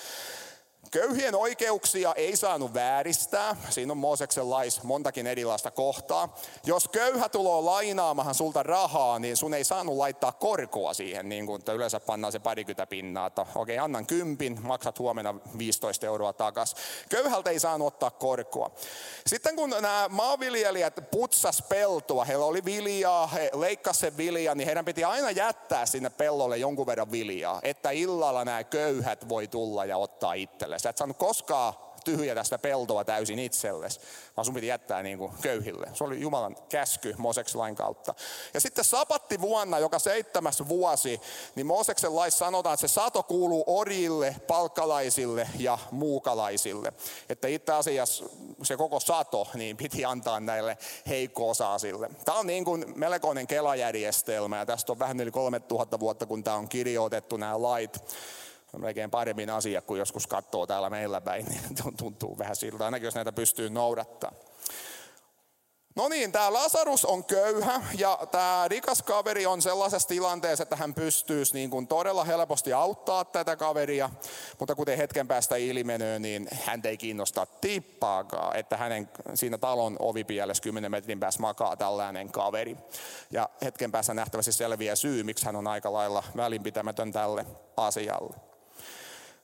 Köyhien 0.91 1.35
oikeuksia 1.35 2.13
ei 2.15 2.35
saanut 2.35 2.73
vääristää. 2.73 3.55
Siinä 3.69 3.91
on 3.91 3.97
Mooseksen 3.97 4.49
lais 4.49 4.83
montakin 4.83 5.27
erilaista 5.27 5.71
kohtaa. 5.71 6.37
Jos 6.65 6.87
köyhä 6.87 7.29
tulee 7.29 7.61
lainaamahan 7.61 8.35
sulta 8.35 8.63
rahaa, 8.63 9.19
niin 9.19 9.37
sun 9.37 9.53
ei 9.53 9.63
saanut 9.63 9.97
laittaa 9.97 10.31
korkoa 10.31 10.93
siihen, 10.93 11.29
niin 11.29 11.45
kuin 11.45 11.61
yleensä 11.75 11.99
pannaan 11.99 12.31
se 12.31 12.39
parikymmentä 12.39 12.87
pinnaa, 12.87 13.27
että 13.27 13.45
okei, 13.55 13.79
annan 13.79 14.05
kympin, 14.05 14.59
maksat 14.61 14.99
huomenna 14.99 15.35
15 15.57 16.05
euroa 16.05 16.33
takas. 16.33 16.75
Köyhältä 17.09 17.49
ei 17.49 17.59
saanut 17.59 17.87
ottaa 17.87 18.11
korkoa. 18.11 18.71
Sitten 19.27 19.55
kun 19.55 19.69
nämä 19.69 20.05
maanviljelijät 20.09 21.11
putsas 21.11 21.63
peltoa, 21.69 22.25
heillä 22.25 22.45
oli 22.45 22.65
viljaa, 22.65 23.27
he 23.27 23.51
leikkasivat 23.53 23.97
sen 23.97 24.17
viljaa, 24.17 24.55
niin 24.55 24.65
heidän 24.65 24.85
piti 24.85 25.03
aina 25.03 25.31
jättää 25.31 25.85
sinne 25.85 26.09
pellolle 26.09 26.57
jonkun 26.57 26.85
verran 26.85 27.11
viljaa, 27.11 27.59
että 27.63 27.91
illalla 27.91 28.45
nämä 28.45 28.63
köyhät 28.63 29.29
voi 29.29 29.47
tulla 29.47 29.85
ja 29.85 29.97
ottaa 29.97 30.33
itselle 30.33 30.76
itsellesi. 30.77 30.89
Et 30.89 30.97
saanut 30.97 31.17
koskaan 31.17 31.73
tyhjätä 32.03 32.43
sitä 32.43 32.57
peltoa 32.57 33.05
täysin 33.05 33.39
itsellesi, 33.39 33.99
vaan 34.37 34.45
sun 34.45 34.53
piti 34.53 34.67
jättää 34.67 35.03
niin 35.03 35.17
kuin 35.17 35.31
köyhille. 35.41 35.89
Se 35.93 36.03
oli 36.03 36.21
Jumalan 36.21 36.55
käsky 36.69 37.15
Mooseksen 37.17 37.59
lain 37.59 37.75
kautta. 37.75 38.13
Ja 38.53 38.61
sitten 38.61 38.83
sapatti 38.85 39.41
vuonna, 39.41 39.79
joka 39.79 39.99
seitsemäs 39.99 40.67
vuosi, 40.67 41.21
niin 41.55 41.65
Mooseksen 41.65 42.15
laissa 42.15 42.45
sanotaan, 42.45 42.73
että 42.73 42.87
se 42.87 42.93
sato 42.93 43.23
kuuluu 43.23 43.63
orille, 43.67 44.35
palkkalaisille 44.47 45.49
ja 45.59 45.77
muukalaisille. 45.91 46.93
Että 47.29 47.47
itse 47.47 47.71
asiassa 47.73 48.25
se 48.63 48.77
koko 48.77 48.99
sato 48.99 49.47
niin 49.53 49.77
piti 49.77 50.05
antaa 50.05 50.39
näille 50.39 50.77
heikko-osaisille. 51.07 52.09
Tämä 52.25 52.37
on 52.37 52.47
niin 52.47 52.65
kuin 52.65 52.85
melkoinen 52.95 53.47
kelajärjestelmä 53.47 54.57
ja 54.57 54.65
tästä 54.65 54.91
on 54.91 54.99
vähän 54.99 55.19
yli 55.19 55.31
3000 55.31 55.99
vuotta, 55.99 56.25
kun 56.25 56.43
tämä 56.43 56.57
on 56.57 56.69
kirjoitettu 56.69 57.37
nämä 57.37 57.61
lait 57.61 57.99
melkein 58.77 59.11
paremmin 59.11 59.49
asia, 59.49 59.81
kuin 59.81 59.99
joskus 59.99 60.27
katsoo 60.27 60.67
täällä 60.67 60.89
meillä 60.89 61.21
päin, 61.21 61.45
niin 61.45 61.61
tuntuu 61.99 62.37
vähän 62.37 62.55
siltä, 62.55 62.85
ainakin 62.85 63.05
jos 63.05 63.15
näitä 63.15 63.31
pystyy 63.31 63.69
noudattaa. 63.69 64.31
No 65.97 66.07
niin, 66.07 66.31
tämä 66.31 66.53
Lasarus 66.53 67.05
on 67.05 67.25
köyhä 67.25 67.81
ja 67.97 68.19
tämä 68.31 68.65
rikas 68.67 69.03
kaveri 69.03 69.45
on 69.45 69.61
sellaisessa 69.61 70.07
tilanteessa, 70.07 70.63
että 70.63 70.75
hän 70.75 70.93
pystyisi 70.93 71.53
niin 71.53 71.69
kuin 71.69 71.87
todella 71.87 72.23
helposti 72.23 72.73
auttaa 72.73 73.25
tätä 73.25 73.55
kaveria, 73.55 74.09
mutta 74.59 74.75
kuten 74.75 74.97
hetken 74.97 75.27
päästä 75.27 75.55
ilmenee, 75.55 76.19
niin 76.19 76.47
hän 76.65 76.81
ei 76.83 76.97
kiinnosta 76.97 77.45
tippaakaan, 77.61 78.55
että 78.55 78.77
hänen 78.77 79.09
siinä 79.33 79.57
talon 79.57 79.95
ovipielessä 79.99 80.63
10 80.63 80.91
metrin 80.91 81.19
päässä 81.19 81.41
makaa 81.41 81.77
tällainen 81.77 82.31
kaveri. 82.31 82.77
Ja 83.31 83.49
hetken 83.61 83.91
päässä 83.91 84.13
nähtävästi 84.13 84.51
selviää 84.51 84.95
syy, 84.95 85.23
miksi 85.23 85.45
hän 85.45 85.55
on 85.55 85.67
aika 85.67 85.93
lailla 85.93 86.23
välinpitämätön 86.35 87.11
tälle 87.11 87.45
asialle. 87.77 88.46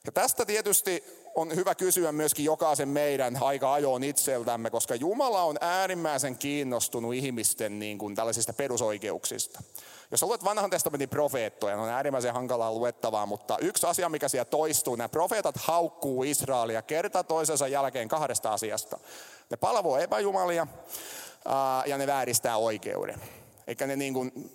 Ja 0.06 0.12
tästä 0.12 0.46
tietysti 0.46 1.04
on 1.34 1.56
hyvä 1.56 1.74
kysyä 1.74 2.12
myöskin 2.12 2.44
jokaisen 2.44 2.88
meidän 2.88 3.38
aika 3.40 3.72
ajoon 3.72 4.04
itseltämme, 4.04 4.70
koska 4.70 4.94
Jumala 4.94 5.42
on 5.42 5.56
äärimmäisen 5.60 6.38
kiinnostunut 6.38 7.14
ihmisten 7.14 7.78
niin 7.78 7.98
kuin 7.98 8.14
tällaisista 8.14 8.52
perusoikeuksista. 8.52 9.62
Jos 10.10 10.22
olet 10.22 10.44
vanhan 10.44 10.70
testamentin 10.70 11.08
profeettoja, 11.08 11.76
on 11.76 11.88
äärimmäisen 11.88 12.34
hankalaa 12.34 12.72
luettavaa, 12.72 13.26
mutta 13.26 13.58
yksi 13.58 13.86
asia, 13.86 14.08
mikä 14.08 14.28
siellä 14.28 14.44
toistuu, 14.44 14.96
nämä 14.96 15.08
profeetat 15.08 15.56
haukkuu 15.56 16.22
Israelia 16.22 16.82
kerta 16.82 17.24
toisensa 17.24 17.68
jälkeen 17.68 18.08
kahdesta 18.08 18.52
asiasta. 18.52 18.98
Ne 19.50 19.56
palvoo 19.56 19.98
epäjumalia 19.98 20.66
ja 21.86 21.98
ne 21.98 22.06
vääristää 22.06 22.56
oikeuden. 22.56 23.20
Eikä 23.66 23.86
ne 23.86 23.96
niin 23.96 24.14
kuin 24.14 24.50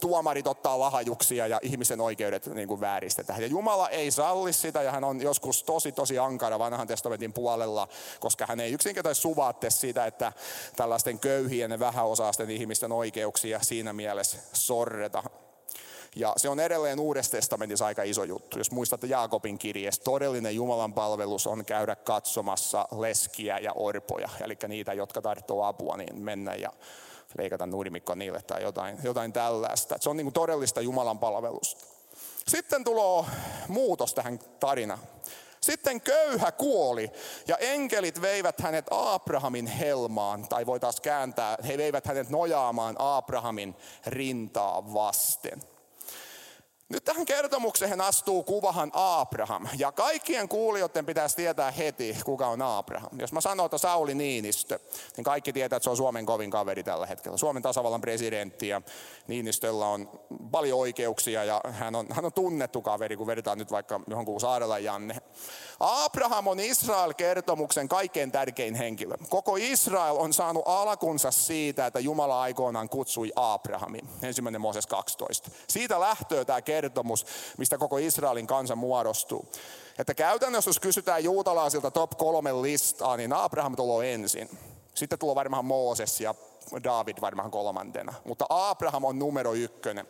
tuomarit 0.00 0.46
ottaa 0.46 0.78
lahajuksia 0.78 1.46
ja 1.46 1.60
ihmisen 1.62 2.00
oikeudet 2.00 2.46
niin 2.46 2.68
kuin 2.68 2.80
vääristetään. 2.80 3.42
Ja 3.42 3.46
Jumala 3.46 3.88
ei 3.88 4.10
salli 4.10 4.52
sitä 4.52 4.82
ja 4.82 4.92
hän 4.92 5.04
on 5.04 5.20
joskus 5.20 5.62
tosi 5.62 5.92
tosi 5.92 6.18
ankara 6.18 6.58
vanhan 6.58 6.86
testamentin 6.86 7.32
puolella, 7.32 7.88
koska 8.20 8.46
hän 8.48 8.60
ei 8.60 8.72
yksinkertaisesti 8.72 9.22
suvaatte 9.22 9.70
sitä, 9.70 10.06
että 10.06 10.32
tällaisten 10.76 11.18
köyhien 11.18 11.70
ja 11.70 11.78
vähäosaisten 11.78 12.50
ihmisten 12.50 12.92
oikeuksia 12.92 13.58
siinä 13.62 13.92
mielessä 13.92 14.38
sorreta. 14.52 15.22
Ja 16.16 16.32
se 16.36 16.48
on 16.48 16.60
edelleen 16.60 17.00
Uudessa 17.00 17.32
testamentissa 17.32 17.86
aika 17.86 18.02
iso 18.02 18.24
juttu. 18.24 18.58
Jos 18.58 18.70
muistatte 18.70 19.06
Jaakobin 19.06 19.58
kirjeestä, 19.58 20.04
todellinen 20.04 20.54
Jumalan 20.54 20.94
palvelus 20.94 21.46
on 21.46 21.64
käydä 21.64 21.96
katsomassa 21.96 22.88
leskiä 22.98 23.58
ja 23.58 23.72
orpoja, 23.72 24.28
eli 24.44 24.56
niitä, 24.68 24.92
jotka 24.92 25.22
tarvitsee 25.22 25.56
apua, 25.62 25.96
niin 25.96 26.22
mennä 26.22 26.54
ja 26.54 26.70
leikata 27.38 27.66
nurmikko 27.66 28.14
niille 28.14 28.42
tai 28.42 28.62
jotain, 28.62 28.98
jotain 29.02 29.32
tällaista. 29.32 29.96
Se 30.00 30.10
on 30.10 30.16
niin 30.16 30.24
kuin 30.24 30.34
todellista 30.34 30.80
Jumalan 30.80 31.18
palvelusta. 31.18 31.84
Sitten 32.48 32.84
tulee 32.84 33.24
muutos 33.68 34.14
tähän 34.14 34.38
tarinaan. 34.38 35.00
Sitten 35.60 36.00
köyhä 36.00 36.52
kuoli 36.52 37.10
ja 37.48 37.56
enkelit 37.56 38.20
veivät 38.20 38.60
hänet 38.60 38.86
Abrahamin 38.90 39.66
helmaan, 39.66 40.48
tai 40.48 40.66
voitaisiin 40.66 41.02
kääntää, 41.02 41.56
he 41.68 41.78
veivät 41.78 42.06
hänet 42.06 42.30
nojaamaan 42.30 42.96
Abrahamin 42.98 43.74
rintaa 44.06 44.94
vasten. 44.94 45.73
Nyt 46.88 47.04
tähän 47.04 47.26
kertomukseen 47.26 48.00
astuu 48.00 48.42
kuvahan 48.42 48.90
Abraham. 48.94 49.66
Ja 49.78 49.92
kaikkien 49.92 50.48
kuulijoiden 50.48 51.06
pitäisi 51.06 51.36
tietää 51.36 51.70
heti, 51.70 52.16
kuka 52.24 52.46
on 52.46 52.62
Abraham. 52.62 53.20
Jos 53.20 53.32
mä 53.32 53.40
sanon, 53.40 53.66
että 53.66 53.78
Sauli 53.78 54.14
Niinistö, 54.14 54.78
niin 55.16 55.24
kaikki 55.24 55.52
tietää, 55.52 55.76
että 55.76 55.84
se 55.84 55.90
on 55.90 55.96
Suomen 55.96 56.26
kovin 56.26 56.50
kaveri 56.50 56.82
tällä 56.82 57.06
hetkellä. 57.06 57.36
Suomen 57.36 57.62
tasavallan 57.62 58.00
presidentti 58.00 58.68
ja 58.68 58.82
Niinistöllä 59.26 59.86
on 59.86 60.20
paljon 60.50 60.78
oikeuksia 60.78 61.44
ja 61.44 61.60
hän 61.70 61.94
on, 61.94 62.06
hän 62.10 62.24
on 62.24 62.32
tunnettu 62.32 62.82
kaveri, 62.82 63.16
kun 63.16 63.26
vedetään 63.26 63.58
nyt 63.58 63.70
vaikka 63.70 64.00
johonkin 64.06 64.40
Saarella 64.40 64.78
Janne. 64.78 65.16
Abraham 65.80 66.46
on 66.46 66.60
Israel-kertomuksen 66.60 67.88
kaikkein 67.88 68.32
tärkein 68.32 68.74
henkilö. 68.74 69.14
Koko 69.28 69.56
Israel 69.56 70.16
on 70.16 70.32
saanut 70.32 70.62
alkunsa 70.66 71.30
siitä, 71.30 71.86
että 71.86 72.00
Jumala 72.00 72.42
aikoinaan 72.42 72.88
kutsui 72.88 73.32
Abrahamin. 73.36 74.08
Ensimmäinen 74.22 74.60
Mooses 74.60 74.86
12. 74.86 75.50
Siitä 75.68 76.00
lähtöä 76.00 76.44
tämä 76.44 76.60
mistä 77.58 77.78
koko 77.78 77.98
Israelin 77.98 78.46
kansa 78.46 78.76
muodostuu. 78.76 79.48
Että 79.98 80.14
käytännössä 80.14 80.68
jos 80.68 80.80
kysytään 80.80 81.24
juutalaisilta 81.24 81.90
top 81.90 82.10
kolme 82.10 82.62
listaa, 82.62 83.16
niin 83.16 83.32
Abraham 83.32 83.76
tulee 83.76 84.14
ensin. 84.14 84.58
Sitten 84.94 85.18
tulee 85.18 85.34
varmaan 85.34 85.64
Mooses 85.64 86.20
ja 86.20 86.34
David 86.84 87.16
varmaan 87.20 87.50
kolmantena. 87.50 88.14
Mutta 88.24 88.46
Abraham 88.48 89.04
on 89.04 89.18
numero 89.18 89.54
ykkönen. 89.54 90.08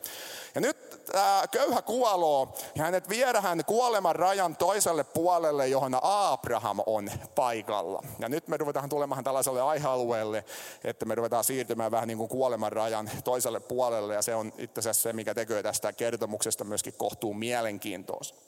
Ja 0.54 0.60
nyt 0.60 0.83
tämä 1.12 1.44
köyhä 1.50 1.82
kuoloo 1.82 2.54
ja 2.74 2.84
hänet 2.84 3.08
viedään 3.08 3.64
kuoleman 3.64 4.16
rajan 4.16 4.56
toiselle 4.56 5.04
puolelle, 5.04 5.68
johon 5.68 5.98
Abraham 6.02 6.78
on 6.86 7.10
paikalla. 7.34 8.02
Ja 8.18 8.28
nyt 8.28 8.48
me 8.48 8.56
ruvetaan 8.56 8.88
tulemaan 8.88 9.24
tällaiselle 9.24 9.62
aihealueelle, 9.62 10.44
että 10.84 11.04
me 11.04 11.14
ruvetaan 11.14 11.44
siirtymään 11.44 11.90
vähän 11.90 12.08
niin 12.08 12.18
kuin 12.18 12.28
kuoleman 12.28 12.72
rajan 12.72 13.10
toiselle 13.24 13.60
puolelle. 13.60 14.14
Ja 14.14 14.22
se 14.22 14.34
on 14.34 14.52
itse 14.58 14.78
asiassa 14.78 15.02
se, 15.02 15.12
mikä 15.12 15.34
tekee 15.34 15.62
tästä 15.62 15.92
kertomuksesta 15.92 16.64
myöskin 16.64 16.94
kohtuu 16.94 17.34
mielenkiintoista. 17.34 18.38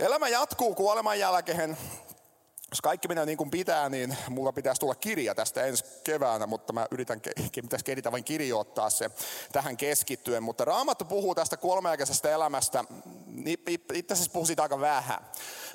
Elämä 0.00 0.28
jatkuu 0.28 0.74
kuoleman 0.74 1.18
jälkeen 1.18 1.76
jos 2.70 2.80
kaikki 2.80 3.08
menee 3.08 3.26
niin 3.26 3.38
kuin 3.38 3.50
pitää, 3.50 3.88
niin 3.88 4.16
mulla 4.28 4.52
pitäisi 4.52 4.80
tulla 4.80 4.94
kirja 4.94 5.34
tästä 5.34 5.64
ensi 5.64 5.84
keväänä, 6.04 6.46
mutta 6.46 6.72
mä 6.72 6.86
yritän, 6.90 7.20
pitäisi 7.52 7.84
keritä 7.84 8.12
vain 8.12 8.24
kirjoittaa 8.24 8.90
se 8.90 9.10
tähän 9.52 9.76
keskittyen. 9.76 10.42
Mutta 10.42 10.64
Raamattu 10.64 11.04
puhuu 11.04 11.34
tästä 11.34 11.56
kuolemanjälkeisestä 11.56 12.30
elämästä 12.30 12.84
itse 13.94 14.14
asiassa 14.14 14.32
puhuu 14.32 14.46
siitä 14.46 14.62
aika 14.62 14.80
vähän. 14.80 15.18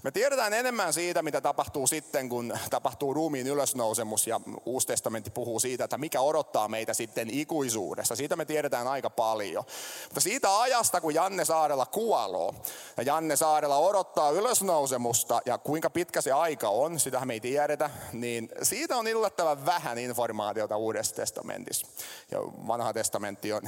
Me 0.03 0.11
tiedetään 0.11 0.53
enemmän 0.53 0.93
siitä, 0.93 1.21
mitä 1.21 1.41
tapahtuu 1.41 1.87
sitten, 1.87 2.29
kun 2.29 2.53
tapahtuu 2.69 3.13
ruumiin 3.13 3.47
ylösnousemus 3.47 4.27
ja 4.27 4.41
Uusi 4.65 4.87
testamentti 4.87 5.29
puhuu 5.29 5.59
siitä, 5.59 5.83
että 5.83 5.97
mikä 5.97 6.21
odottaa 6.21 6.67
meitä 6.67 6.93
sitten 6.93 7.29
ikuisuudessa. 7.29 8.15
Siitä 8.15 8.35
me 8.35 8.45
tiedetään 8.45 8.87
aika 8.87 9.09
paljon. 9.09 9.63
Mutta 10.03 10.21
siitä 10.21 10.59
ajasta, 10.59 11.01
kun 11.01 11.13
Janne 11.13 11.45
Saarella 11.45 11.85
kuoloo 11.85 12.55
ja 12.97 13.03
Janne 13.03 13.35
Saarella 13.35 13.77
odottaa 13.77 14.29
ylösnousemusta 14.29 15.41
ja 15.45 15.57
kuinka 15.57 15.89
pitkä 15.89 16.21
se 16.21 16.31
aika 16.31 16.69
on, 16.69 16.80
sitä 16.97 17.25
me 17.25 17.33
ei 17.33 17.39
tiedetä, 17.39 17.89
niin 18.13 18.49
siitä 18.61 18.97
on 18.97 19.07
yllättävän 19.07 19.65
vähän 19.65 19.97
informaatiota 19.97 20.77
Uudessa 20.77 21.15
testamentissa. 21.15 21.87
Ja 22.31 22.39
vanha 22.67 22.93
testamentti 22.93 23.53
on 23.53 23.61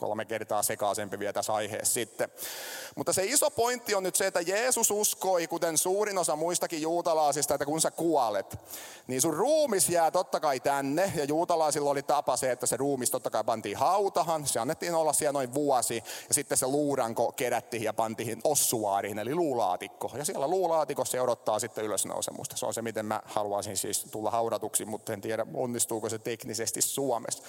kolme 0.00 0.24
kertaa 0.24 0.62
sekaisempi 0.62 1.18
vielä 1.18 1.32
tässä 1.32 1.54
aiheessa 1.54 1.94
sitten. 1.94 2.28
Mutta 2.96 3.12
se 3.12 3.24
iso 3.24 3.50
pointti 3.50 3.94
on 3.94 4.02
nyt 4.02 4.16
se, 4.16 4.26
että 4.26 4.40
Jeesus 4.40 4.90
uskoi, 4.90 5.46
kuten 5.46 5.78
suurin 5.78 6.18
osa 6.18 6.36
muistakin 6.36 6.82
juutalaisista, 6.82 7.54
että 7.54 7.64
kun 7.64 7.80
sä 7.80 7.90
kuolet, 7.90 8.58
niin 9.06 9.20
sun 9.20 9.34
ruumis 9.34 9.88
jää 9.88 10.10
totta 10.10 10.40
kai 10.40 10.60
tänne. 10.60 11.12
Ja 11.14 11.24
juutalaisilla 11.24 11.90
oli 11.90 12.02
tapa 12.02 12.36
se, 12.36 12.50
että 12.50 12.66
se 12.66 12.76
ruumis 12.76 13.10
totta 13.10 13.30
kai 13.30 13.44
pantiin 13.44 13.76
hautahan, 13.76 14.46
se 14.46 14.60
annettiin 14.60 14.94
olla 14.94 15.12
siellä 15.12 15.32
noin 15.32 15.54
vuosi. 15.54 16.02
Ja 16.28 16.34
sitten 16.34 16.58
se 16.58 16.66
luuranko 16.66 17.32
kerättiin 17.32 17.82
ja 17.82 17.92
pantiin 17.92 18.40
ossuaariin, 18.44 19.18
eli 19.18 19.34
luulaatikko. 19.34 20.10
Ja 20.14 20.24
siellä 20.24 20.48
luulaatikossa 20.48 21.12
se 21.12 21.20
odottaa 21.20 21.58
sitten 21.58 21.84
ylösnousemusta. 21.84 22.51
Se 22.54 22.66
on 22.66 22.74
se, 22.74 22.82
miten 22.82 23.06
mä 23.06 23.22
haluaisin 23.24 23.76
siis 23.76 24.06
tulla 24.10 24.30
haudatuksi, 24.30 24.84
mutta 24.84 25.12
en 25.12 25.20
tiedä 25.20 25.46
onnistuuko 25.54 26.08
se 26.08 26.18
teknisesti 26.18 26.82
Suomessa. 26.82 27.42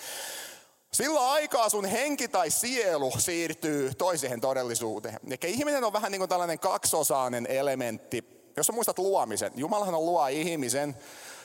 Sillä 0.93 1.31
aikaa 1.31 1.69
sun 1.69 1.85
henki 1.85 2.27
tai 2.27 2.49
sielu 2.49 3.11
siirtyy 3.17 3.93
toiseen 3.97 4.41
todellisuuteen. 4.41 5.19
Eli 5.27 5.51
ihminen 5.51 5.83
on 5.83 5.93
vähän 5.93 6.11
niin 6.11 6.19
kuin 6.19 6.29
tällainen 6.29 6.59
kaksosainen 6.59 7.45
elementti. 7.45 8.43
Jos 8.57 8.67
sä 8.67 8.73
muistat 8.73 8.99
luomisen, 8.99 9.51
Jumalahan 9.55 9.95
on 9.95 10.05
luo 10.05 10.27
ihmisen, 10.27 10.97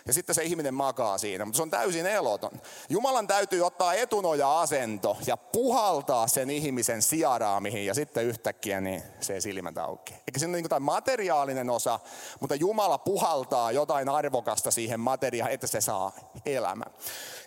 ja 0.08 0.14
sitten 0.14 0.34
se 0.34 0.42
ihminen 0.42 0.74
makaa 0.74 1.18
siinä, 1.18 1.44
mutta 1.44 1.56
se 1.56 1.62
on 1.62 1.70
täysin 1.70 2.06
eloton. 2.06 2.50
Jumalan 2.88 3.26
täytyy 3.26 3.66
ottaa 3.66 3.94
etunoja-asento 3.94 5.16
ja 5.26 5.36
puhaltaa 5.36 6.28
sen 6.28 6.50
ihmisen 6.50 7.02
siaraamihin 7.02 7.86
ja 7.86 7.94
sitten 7.94 8.24
yhtäkkiä 8.24 8.80
niin 8.80 9.02
se 9.20 9.40
silmät 9.40 9.78
auki. 9.78 10.14
Eikä 10.14 10.38
siinä 10.38 10.50
ole 10.50 10.62
niin 10.62 10.82
materiaalinen 10.82 11.70
osa, 11.70 12.00
mutta 12.40 12.54
Jumala 12.54 12.98
puhaltaa 12.98 13.72
jotain 13.72 14.08
arvokasta 14.08 14.70
siihen 14.70 15.00
materiaan, 15.00 15.50
että 15.50 15.66
se 15.66 15.80
saa 15.80 16.12
elämä. 16.46 16.84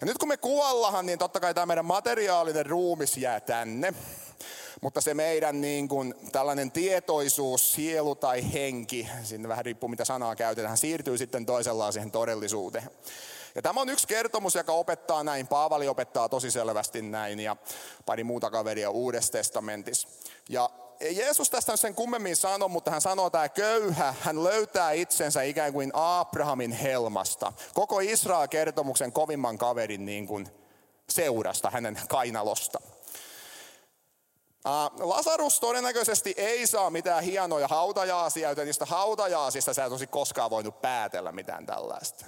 Ja 0.02 0.08
nyt 0.08 0.18
kun 0.18 0.28
me 0.28 0.38
kuollaan, 0.38 1.06
niin 1.06 1.20
totta 1.20 1.40
kai 1.40 1.54
tämä 1.54 1.66
meidän 1.66 1.86
materiaalinen 1.86 2.66
ruumis 2.66 3.18
jää 3.18 3.40
tänne. 3.40 3.94
Mutta 4.82 5.02
se 5.02 5.14
meidän 5.14 5.62
niin 5.62 5.88
kuin, 5.88 6.14
tällainen 6.32 6.72
tietoisuus, 6.72 7.74
sielu 7.74 8.16
tai 8.16 8.54
henki, 8.54 9.10
siinä 9.24 9.48
vähän 9.48 9.66
riippuu 9.66 9.90
mitä 9.90 10.06
sanaa 10.06 10.36
käytetään, 10.36 10.78
siirtyy 10.78 11.18
sitten 11.18 11.46
toisenlaiseen 11.46 12.12
todellisuuteen. 12.12 12.90
Ja 13.56 13.62
tämä 13.62 13.82
on 13.82 13.90
yksi 13.90 14.08
kertomus, 14.08 14.56
joka 14.56 14.74
opettaa 14.74 15.24
näin. 15.24 15.48
Paavali 15.48 15.88
opettaa 15.88 16.30
tosi 16.30 16.52
selvästi 16.52 17.02
näin 17.02 17.40
ja 17.40 17.56
pari 18.06 18.24
muuta 18.24 18.52
kaveria 18.52 18.90
Uudessa 18.90 19.32
testamentissa. 19.32 20.08
Ja 20.50 20.70
ei 21.00 21.18
Jeesus 21.18 21.50
tästä 21.50 21.78
sen 21.78 21.96
kummemmin 21.96 22.36
sano, 22.36 22.68
mutta 22.68 22.92
hän 22.92 23.02
sanoo, 23.02 23.28
että 23.28 23.38
tämä 23.38 23.50
köyhä, 23.50 24.16
hän 24.22 24.44
löytää 24.44 24.92
itsensä 24.92 25.42
ikään 25.42 25.74
kuin 25.74 25.92
Abrahamin 25.94 26.72
helmasta. 26.72 27.54
Koko 27.74 28.00
Israel-kertomuksen 28.00 29.12
kovimman 29.12 29.58
kaverin 29.58 30.06
niin 30.06 30.28
kuin 30.28 30.48
seurasta, 31.10 31.70
hänen 31.70 32.00
kainalosta. 32.10 32.82
Lasarus 35.00 35.60
todennäköisesti 35.60 36.34
ei 36.38 36.68
saa 36.68 36.90
mitään 36.90 37.24
hienoja 37.24 37.68
hautajaasia, 37.68 38.50
joten 38.50 38.66
niistä 38.66 38.86
hautajaasista 38.86 39.74
sä 39.74 39.86
et 39.86 39.92
olisi 39.92 40.08
koskaan 40.08 40.50
voinut 40.50 40.82
päätellä 40.82 41.32
mitään 41.32 41.66
tällaista. 41.66 42.26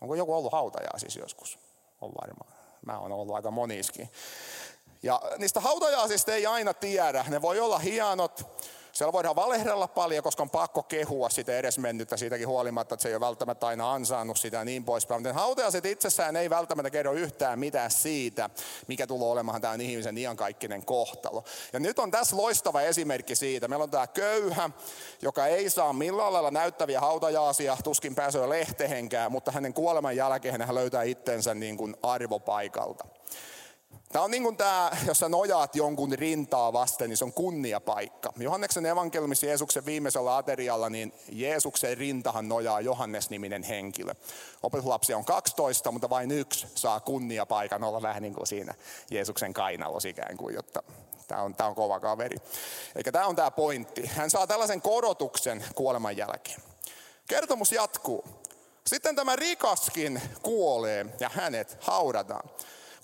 Onko 0.00 0.14
joku 0.14 0.34
ollut 0.34 0.52
hautajaasissa 0.52 1.20
joskus? 1.20 1.58
On 2.00 2.12
varmaan. 2.22 2.52
Mä 2.86 2.98
oon 2.98 3.12
ollut 3.12 3.34
aika 3.34 3.50
moniskin. 3.50 4.10
Ja 5.02 5.22
niistä 5.38 5.60
hautajaisista 5.60 6.34
ei 6.34 6.46
aina 6.46 6.74
tiedä. 6.74 7.24
Ne 7.28 7.42
voi 7.42 7.60
olla 7.60 7.78
hienot, 7.78 8.46
siellä 8.94 9.12
voidaan 9.12 9.36
valehdella 9.36 9.88
paljon, 9.88 10.24
koska 10.24 10.42
on 10.42 10.50
pakko 10.50 10.82
kehua 10.82 11.28
sitä 11.28 11.58
edesmennyttä 11.58 12.16
siitäkin 12.16 12.48
huolimatta, 12.48 12.94
että 12.94 13.02
se 13.02 13.08
ei 13.08 13.14
ole 13.14 13.20
välttämättä 13.20 13.66
aina 13.66 13.92
ansainnut 13.92 14.36
sitä 14.36 14.56
ja 14.56 14.64
niin 14.64 14.84
poispäin. 14.84 15.22
Mutta 15.22 15.32
hautajaiset 15.32 15.84
itsessään 15.84 16.36
ei 16.36 16.50
välttämättä 16.50 16.90
kerro 16.90 17.12
yhtään 17.12 17.58
mitään 17.58 17.90
siitä, 17.90 18.50
mikä 18.86 19.06
tulee 19.06 19.28
olemaan 19.28 19.60
tämän 19.60 19.80
ihmisen 19.80 20.18
iankaikkinen 20.18 20.84
kohtalo. 20.84 21.44
Ja 21.72 21.80
nyt 21.80 21.98
on 21.98 22.10
tässä 22.10 22.36
loistava 22.36 22.80
esimerkki 22.80 23.36
siitä. 23.36 23.68
Meillä 23.68 23.82
on 23.82 23.90
tämä 23.90 24.06
köyhä, 24.06 24.70
joka 25.22 25.46
ei 25.46 25.70
saa 25.70 25.92
millään 25.92 26.32
lailla 26.32 26.50
näyttäviä 26.50 27.00
hautajaasia, 27.00 27.76
tuskin 27.84 28.14
pääsee 28.14 28.48
lehtehenkään, 28.48 29.32
mutta 29.32 29.52
hänen 29.52 29.74
kuoleman 29.74 30.16
jälkeen 30.16 30.62
hän 30.62 30.74
löytää 30.74 31.02
itsensä 31.02 31.54
niin 31.54 31.76
kuin 31.76 31.96
arvopaikalta. 32.02 33.04
Tämä 34.14 34.24
on 34.24 34.30
niin 34.30 34.42
kuin 34.42 34.56
tämä, 34.56 34.90
jos 35.06 35.18
sä 35.18 35.28
nojaat 35.28 35.76
jonkun 35.76 36.12
rintaa 36.12 36.72
vasten, 36.72 37.08
niin 37.08 37.16
se 37.16 37.24
on 37.24 37.32
kunniapaikka. 37.32 38.32
Johanneksen 38.36 38.86
evankeliumissa 38.86 39.46
Jeesuksen 39.46 39.86
viimeisellä 39.86 40.36
aterialla, 40.36 40.90
niin 40.90 41.12
Jeesuksen 41.32 41.98
rintahan 41.98 42.48
nojaa 42.48 42.80
Johannes-niminen 42.80 43.62
henkilö. 43.62 44.14
Opetuslapsia 44.62 45.16
on 45.16 45.24
12, 45.24 45.92
mutta 45.92 46.10
vain 46.10 46.30
yksi 46.30 46.66
saa 46.74 47.00
kunniapaikan 47.00 47.84
olla 47.84 48.02
vähän 48.02 48.22
niin 48.22 48.34
kuin 48.34 48.46
siinä 48.46 48.74
Jeesuksen 49.10 49.54
kainalos 49.54 50.04
ikään 50.04 50.36
kuin, 50.36 50.54
jotta 50.54 50.82
tämä 51.28 51.42
on, 51.42 51.54
tämä 51.54 51.68
on 51.68 51.74
kova 51.74 52.00
kaveri. 52.00 52.36
Eikä 52.96 53.12
tämä 53.12 53.26
on 53.26 53.36
tämä 53.36 53.50
pointti. 53.50 54.06
Hän 54.06 54.30
saa 54.30 54.46
tällaisen 54.46 54.82
korotuksen 54.82 55.64
kuoleman 55.74 56.16
jälkeen. 56.16 56.60
Kertomus 57.28 57.72
jatkuu. 57.72 58.24
Sitten 58.86 59.16
tämä 59.16 59.36
rikaskin 59.36 60.22
kuolee 60.42 61.06
ja 61.20 61.30
hänet 61.34 61.76
haudataan. 61.80 62.50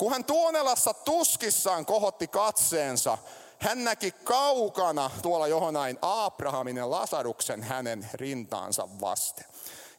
Kun 0.01 0.13
hän 0.13 0.25
Tuonelassa 0.25 0.95
tuskissaan 0.95 1.87
kohotti 1.87 2.29
katseensa, 2.29 3.19
hän 3.59 3.85
näki 3.85 4.11
kaukana 4.11 5.11
tuolla 5.23 5.49
johonain 5.49 5.99
Abrahamin 6.03 6.77
ja 6.77 6.91
Lasaruksen 6.91 7.63
hänen 7.63 8.09
rintaansa 8.15 8.89
vasten. 9.01 9.45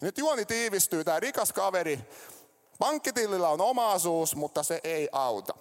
Ja 0.02 0.06
nyt 0.06 0.18
juoni 0.18 0.46
tiivistyy, 0.46 1.04
tämä 1.04 1.20
rikas 1.20 1.54
kaveri, 1.54 2.00
pankkitilillä 2.80 3.50
on 3.50 3.62
omaisuus, 3.62 4.36
mutta 4.36 4.64
se 4.64 4.82
ei 4.84 5.10
auta. 5.12 5.54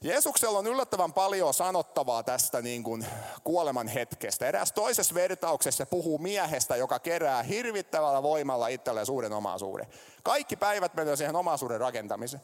Jeesuksella 0.00 0.58
on 0.58 0.66
yllättävän 0.66 1.12
paljon 1.12 1.54
sanottavaa 1.54 2.22
tästä 2.22 2.62
niin 2.62 2.82
kuin 2.82 3.06
kuoleman 3.44 3.88
hetkestä. 3.88 4.46
Eräs 4.46 4.72
toisessa 4.72 5.14
vertauksessa 5.14 5.86
puhuu 5.86 6.18
miehestä, 6.18 6.76
joka 6.76 6.98
kerää 6.98 7.42
hirvittävällä 7.42 8.22
voimalla 8.22 8.68
itselleen 8.68 9.06
suuren 9.06 9.32
omaisuuden. 9.32 9.86
Kaikki 10.22 10.56
päivät 10.56 10.94
menee 10.94 11.16
siihen 11.16 11.36
omaisuuden 11.36 11.80
rakentamiseen. 11.80 12.42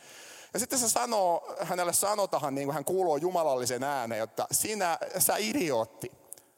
Ja 0.54 0.60
sitten 0.60 0.78
se 0.78 0.88
sanoo, 0.88 1.54
hänelle 1.60 1.92
sanotaan, 1.92 2.54
niin 2.54 2.66
kuin 2.66 2.74
hän 2.74 2.84
kuuluu 2.84 3.16
jumalallisen 3.16 3.84
ääneen, 3.84 4.22
että 4.22 4.46
sinä, 4.52 4.98
sä 5.18 5.36
idiootti, 5.36 6.12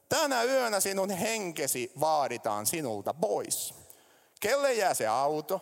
tänä 0.09 0.43
yönä 0.43 0.81
sinun 0.81 1.11
henkesi 1.11 1.93
vaaditaan 2.01 2.67
sinulta 2.67 3.15
pois. 3.15 3.75
Kelle 4.41 4.75
jää 4.75 4.95
se 4.95 5.07
auto? 5.07 5.61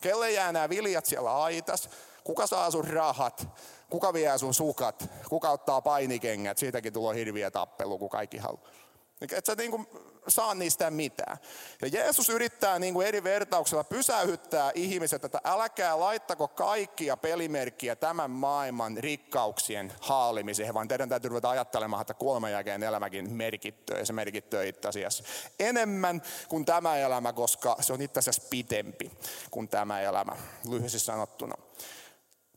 Kelle 0.00 0.30
jää 0.30 0.52
nämä 0.52 0.68
viljat 0.68 1.06
siellä 1.06 1.42
aitas? 1.42 1.90
Kuka 2.24 2.46
saa 2.46 2.70
sun 2.70 2.88
rahat? 2.88 3.48
Kuka 3.90 4.12
vie 4.12 4.38
sun 4.38 4.54
sukat? 4.54 5.04
Kuka 5.28 5.50
ottaa 5.50 5.80
painikengät? 5.80 6.58
Siitäkin 6.58 6.92
tulee 6.92 7.16
hirviä 7.16 7.50
tappelu, 7.50 7.98
kun 7.98 8.10
kaikki 8.10 8.38
haluaa. 8.38 8.70
Et 9.20 9.46
sä 9.46 9.54
niin 9.54 9.70
kuin 9.70 9.86
saa 10.28 10.54
niistä 10.54 10.90
mitään. 10.90 11.38
Ja 11.82 11.88
Jeesus 11.88 12.28
yrittää 12.28 12.78
niin 12.78 12.94
kuin 12.94 13.06
eri 13.06 13.24
vertauksella 13.24 13.84
pysäyttää 13.84 14.72
ihmiset, 14.74 15.24
että 15.24 15.40
älkää 15.44 16.00
laittako 16.00 16.48
kaikkia 16.48 17.16
pelimerkkiä 17.16 17.96
tämän 17.96 18.30
maailman 18.30 18.96
rikkauksien 18.96 19.92
haalimiseen, 20.00 20.74
vaan 20.74 20.88
teidän 20.88 21.08
täytyy 21.08 21.28
ruveta 21.28 21.50
ajattelemaan, 21.50 22.00
että 22.00 22.14
kuoleman 22.14 22.52
jälkeen 22.52 22.82
elämäkin 22.82 23.32
merkittyy, 23.32 23.98
ja 23.98 24.06
se 24.06 24.12
merkittyy 24.12 24.68
itse 24.68 24.88
asiassa 24.88 25.24
enemmän 25.58 26.22
kuin 26.48 26.64
tämä 26.64 26.96
elämä, 26.96 27.32
koska 27.32 27.76
se 27.80 27.92
on 27.92 28.02
itse 28.02 28.18
asiassa 28.18 28.42
pitempi 28.50 29.10
kuin 29.50 29.68
tämä 29.68 30.00
elämä, 30.00 30.36
lyhyesti 30.70 30.98
sanottuna. 30.98 31.54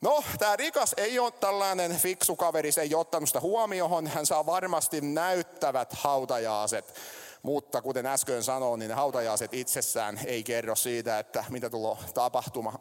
No, 0.04 0.24
tämä 0.40 0.56
rikas 0.56 0.94
ei 0.98 1.20
ole 1.20 1.32
tällainen 1.32 1.98
fiksu 1.98 2.36
kaveri, 2.36 2.72
se 2.72 2.82
ei 2.82 2.96
ottanut 2.96 3.30
sitä 3.30 3.40
huomioon. 3.40 4.08
Hän 4.08 4.26
saa 4.26 4.46
varmasti 4.46 5.02
näyttävät 5.02 5.94
hautajaaset. 5.94 6.96
Mutta 7.44 7.82
kuten 7.82 8.06
äsken 8.06 8.44
sanoin, 8.44 8.80
niin 8.80 8.90
ne 8.90 8.96
hautajaiset 8.96 9.54
itsessään 9.54 10.20
ei 10.26 10.44
kerro 10.44 10.76
siitä, 10.76 11.20
että 11.20 11.46
mitä 11.50 11.70
tulee 11.70 11.96
tapahtumaan. 12.14 12.80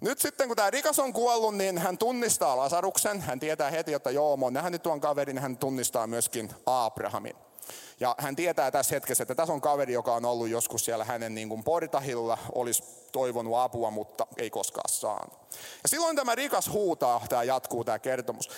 Nyt 0.00 0.18
sitten 0.18 0.48
kun 0.48 0.56
tämä 0.56 0.70
rikas 0.70 0.98
on 0.98 1.12
kuollut, 1.12 1.56
niin 1.56 1.78
hän 1.78 1.98
tunnistaa 1.98 2.56
Lasaruksen. 2.56 3.20
Hän 3.20 3.40
tietää 3.40 3.70
heti, 3.70 3.92
että 3.92 4.10
joo, 4.10 4.36
mä 4.36 4.46
oon 4.46 4.52
nähnyt 4.52 4.82
tuon 4.82 5.00
kaverin. 5.00 5.38
Hän 5.38 5.56
tunnistaa 5.56 6.06
myöskin 6.06 6.50
Abrahamin. 6.66 7.51
Ja 8.00 8.14
hän 8.18 8.36
tietää 8.36 8.70
tässä 8.70 8.94
hetkessä, 8.94 9.22
että 9.22 9.34
tässä 9.34 9.52
on 9.52 9.60
kaveri, 9.60 9.92
joka 9.92 10.14
on 10.14 10.24
ollut 10.24 10.48
joskus 10.48 10.84
siellä 10.84 11.04
hänen 11.04 11.34
niin 11.34 11.48
kuin 11.48 11.64
portahilla, 11.64 12.38
olisi 12.54 12.82
toivonut 13.12 13.56
apua, 13.56 13.90
mutta 13.90 14.26
ei 14.36 14.50
koskaan 14.50 14.88
saanut. 14.88 15.38
Ja 15.82 15.88
silloin 15.88 16.16
tämä 16.16 16.34
rikas 16.34 16.68
huutaa, 16.68 17.26
tämä 17.28 17.42
jatkuu 17.42 17.84
tämä 17.84 17.98
kertomus. 17.98 18.50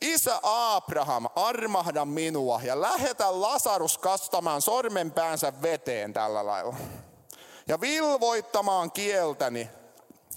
Isä 0.00 0.40
Abraham, 0.42 1.26
armahda 1.36 2.04
minua 2.04 2.60
ja 2.64 2.80
lähetä 2.80 3.40
Lasarus 3.40 3.98
kastamaan 3.98 4.62
sormenpäänsä 4.62 5.52
veteen 5.62 6.12
tällä 6.12 6.46
lailla. 6.46 6.76
Ja 7.68 7.80
vilvoittamaan 7.80 8.92
kieltäni, 8.92 9.70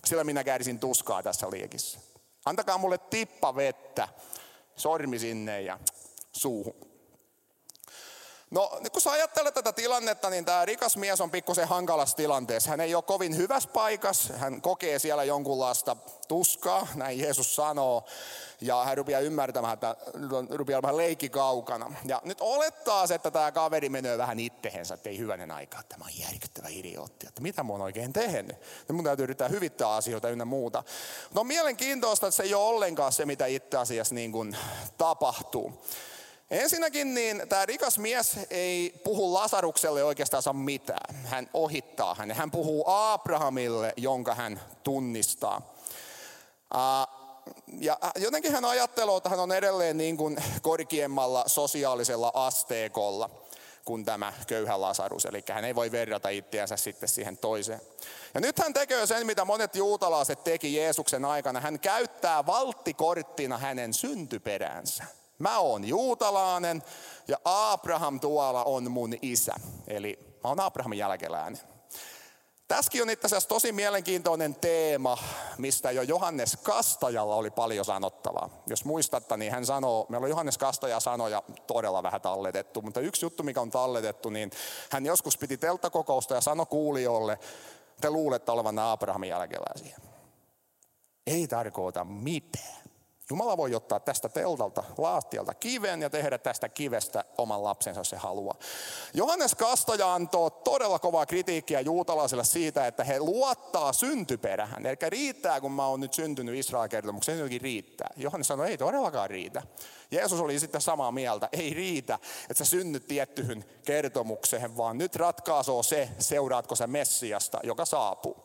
sillä 0.06 0.24
minä 0.24 0.44
kärsin 0.44 0.80
tuskaa 0.80 1.24
tässä 1.24 1.52
liekissä. 1.52 2.00
Antakaa 2.46 2.78
mulle 2.78 2.98
tippa 2.98 3.56
vettä, 3.56 4.08
sormi 4.76 5.20
sinne 5.20 5.62
ja 5.62 5.80
suuhun. 6.32 6.91
No 8.52 8.80
kun 8.92 9.02
sä 9.02 9.12
ajattelet 9.12 9.54
tätä 9.54 9.74
tilannetta, 9.74 10.30
niin 10.30 10.46
tämä 10.46 10.66
rikas 10.66 10.98
mies 10.98 11.22
on 11.22 11.32
pikkusen 11.32 11.68
hankalassa 11.68 12.18
tilanteessa. 12.18 12.70
Hän 12.70 12.82
ei 12.82 12.96
ole 12.96 13.04
kovin 13.04 13.38
hyvässä 13.38 13.70
paikassa, 13.74 14.34
hän 14.34 14.62
kokee 14.62 15.00
siellä 15.00 15.24
jonkunlaista 15.24 15.98
tuskaa, 16.28 16.88
näin 16.96 17.20
Jeesus 17.20 17.56
sanoo. 17.56 18.04
Ja 18.62 18.84
hän 18.84 18.98
rupeaa 18.98 19.22
ymmärtämään, 19.22 19.74
että 19.74 19.96
rupeaa 20.50 20.78
olemaan 20.78 20.98
leikki 20.98 21.30
kaukana. 21.30 21.96
Ja 22.06 22.22
nyt 22.26 22.38
olettaa 22.42 23.08
se, 23.08 23.16
että 23.16 23.32
tämä 23.32 23.52
kaveri 23.52 23.90
menee 23.90 24.18
vähän 24.18 24.40
ittehensä, 24.40 24.94
että 24.94 25.10
ei 25.10 25.18
hyvänen 25.18 25.52
aika, 25.52 25.80
että 25.80 25.96
tämä 25.96 26.06
on 26.06 26.20
järkyttävä 26.20 26.68
idiootti, 26.70 27.28
että 27.28 27.42
mitä 27.42 27.64
mä 27.64 27.74
oon 27.74 27.82
oikein 27.82 28.14
tehnyt. 28.14 28.56
Ja 28.88 28.94
mun 28.94 29.04
täytyy 29.04 29.24
yrittää 29.24 29.48
hyvittää 29.48 29.90
asioita 29.96 30.30
ynnä 30.30 30.46
muuta. 30.46 30.84
No 31.34 31.42
on 31.42 31.48
mielenkiintoista, 31.48 32.28
että 32.28 32.38
se 32.38 32.44
ei 32.44 32.54
ole 32.54 32.70
ollenkaan 32.70 33.12
se, 33.12 33.26
mitä 33.26 33.46
itse 33.46 33.78
asiassa 33.78 34.16
niin 34.16 34.32
kuin 34.32 34.58
tapahtuu. 34.98 35.82
Ensinnäkin 36.52 37.14
niin 37.14 37.44
tämä 37.50 37.66
rikas 37.66 37.98
mies 37.98 38.40
ei 38.50 39.02
puhu 39.04 39.34
Lasarukselle 39.34 40.04
oikeastaan 40.04 40.56
mitään. 40.56 41.16
Hän 41.26 41.50
ohittaa 41.54 42.16
hänen. 42.16 42.38
Hän 42.38 42.52
puhuu 42.52 42.84
Abrahamille, 42.88 43.94
jonka 43.98 44.36
hän 44.36 44.62
tunnistaa. 44.84 45.74
Ja 47.80 47.98
jotenkin 48.16 48.52
hän 48.52 48.66
ajattelee, 48.66 49.18
että 49.18 49.30
hän 49.30 49.40
on 49.40 49.52
edelleen 49.52 49.98
niin 49.98 50.18
kuin 50.18 50.38
korkeammalla 50.62 51.44
sosiaalisella 51.48 52.32
asteekolla 52.34 53.30
kuin 53.86 54.06
tämä 54.06 54.34
köyhä 54.48 54.82
Lasarus. 54.82 55.26
Eli 55.26 55.44
hän 55.52 55.66
ei 55.66 55.76
voi 55.76 55.92
verrata 55.92 56.30
itseänsä 56.30 56.78
sitten 56.78 57.10
siihen 57.10 57.38
toiseen. 57.38 57.82
Ja 58.34 58.42
nyt 58.42 58.60
hän 58.60 58.74
tekee 58.74 59.08
sen, 59.08 59.26
mitä 59.26 59.46
monet 59.46 59.76
juutalaiset 59.76 60.44
teki 60.44 60.76
Jeesuksen 60.76 61.26
aikana. 61.26 61.60
Hän 61.60 61.80
käyttää 61.80 62.46
valttikorttina 62.46 63.58
hänen 63.58 63.94
syntyperänsä. 63.94 65.04
Mä 65.42 65.60
oon 65.60 65.88
juutalainen 65.88 66.84
ja 67.28 67.38
Abraham 67.46 68.20
tuolla 68.20 68.64
on 68.64 68.92
mun 68.92 69.14
isä. 69.22 69.54
Eli 69.88 70.20
mä 70.44 70.50
oon 70.50 70.60
Abrahamin 70.60 71.00
jälkeläinen. 71.00 71.62
Tässäkin 72.68 73.02
on 73.02 73.10
itse 73.10 73.26
asiassa 73.26 73.50
tosi 73.50 73.72
mielenkiintoinen 73.72 74.56
teema, 74.56 75.18
mistä 75.58 75.92
jo 75.92 76.02
Johannes 76.02 76.58
Kastajalla 76.58 77.36
oli 77.36 77.50
paljon 77.50 77.86
sanottavaa. 77.86 78.50
Jos 78.68 78.86
muistatte, 78.86 79.38
niin 79.38 79.52
hän 79.52 79.66
sanoo, 79.66 80.06
meillä 80.10 80.26
on 80.26 80.30
Johannes 80.30 80.58
Kastaja 80.58 81.00
sanoja 81.00 81.44
todella 81.68 82.04
vähän 82.04 82.22
talletettu, 82.22 82.82
mutta 82.82 83.00
yksi 83.00 83.26
juttu, 83.26 83.44
mikä 83.44 83.62
on 83.62 83.72
talletettu, 83.72 84.30
niin 84.30 84.52
hän 84.90 85.06
joskus 85.06 85.38
piti 85.38 85.58
telttakokousta 85.58 86.36
ja 86.36 86.42
sanoi 86.42 86.66
kuulijoille, 86.66 87.40
te 88.02 88.10
luulette 88.10 88.52
olevan 88.52 88.80
Abrahamin 88.80 89.30
jälkeläisiä. 89.30 89.98
Ei 91.28 91.48
tarkoita 91.48 92.04
mitään. 92.04 92.81
Jumala 93.32 93.58
voi 93.58 93.76
ottaa 93.76 94.00
tästä 94.00 94.30
teltalta, 94.30 94.84
laastialta 94.98 95.54
kiven 95.54 96.02
ja 96.02 96.10
tehdä 96.10 96.38
tästä 96.38 96.70
kivestä 96.70 97.24
oman 97.38 97.64
lapsensa, 97.64 98.00
jos 98.00 98.10
se 98.10 98.18
haluaa. 98.18 98.56
Johannes 99.14 99.56
Kastaja 99.56 100.14
antoi 100.14 100.52
todella 100.64 101.00
kovaa 101.00 101.26
kritiikkiä 101.26 101.82
juutalaisille 101.82 102.44
siitä, 102.44 102.88
että 102.88 103.04
he 103.04 103.20
luottaa 103.20 103.94
syntyperähän. 103.94 104.86
Eli 104.86 104.96
riittää, 105.02 105.62
kun 105.62 105.72
mä 105.72 105.88
oon 105.88 106.00
nyt 106.00 106.14
syntynyt 106.14 106.56
Israel-kertomukseen, 106.56 107.38
se 107.38 107.40
jotenkin 107.40 107.62
riittää. 107.62 108.10
Johannes 108.18 108.48
sanoi, 108.48 108.70
ei 108.70 108.78
todellakaan 108.78 109.30
riitä. 109.30 109.62
Jeesus 110.12 110.40
oli 110.40 110.60
sitten 110.60 110.82
samaa 110.82 111.12
mieltä, 111.12 111.50
ei 111.52 111.74
riitä, 111.74 112.20
että 112.50 112.64
sä 112.64 112.66
synnyt 112.66 113.08
tiettyyn 113.08 113.66
kertomukseen, 113.86 114.78
vaan 114.78 114.98
nyt 114.98 115.16
ratkaisoo 115.16 115.84
se, 115.84 116.10
seuraatko 116.20 116.76
sä 116.76 116.88
Messiasta, 116.88 117.60
joka 117.64 117.86
saapuu. 117.86 118.44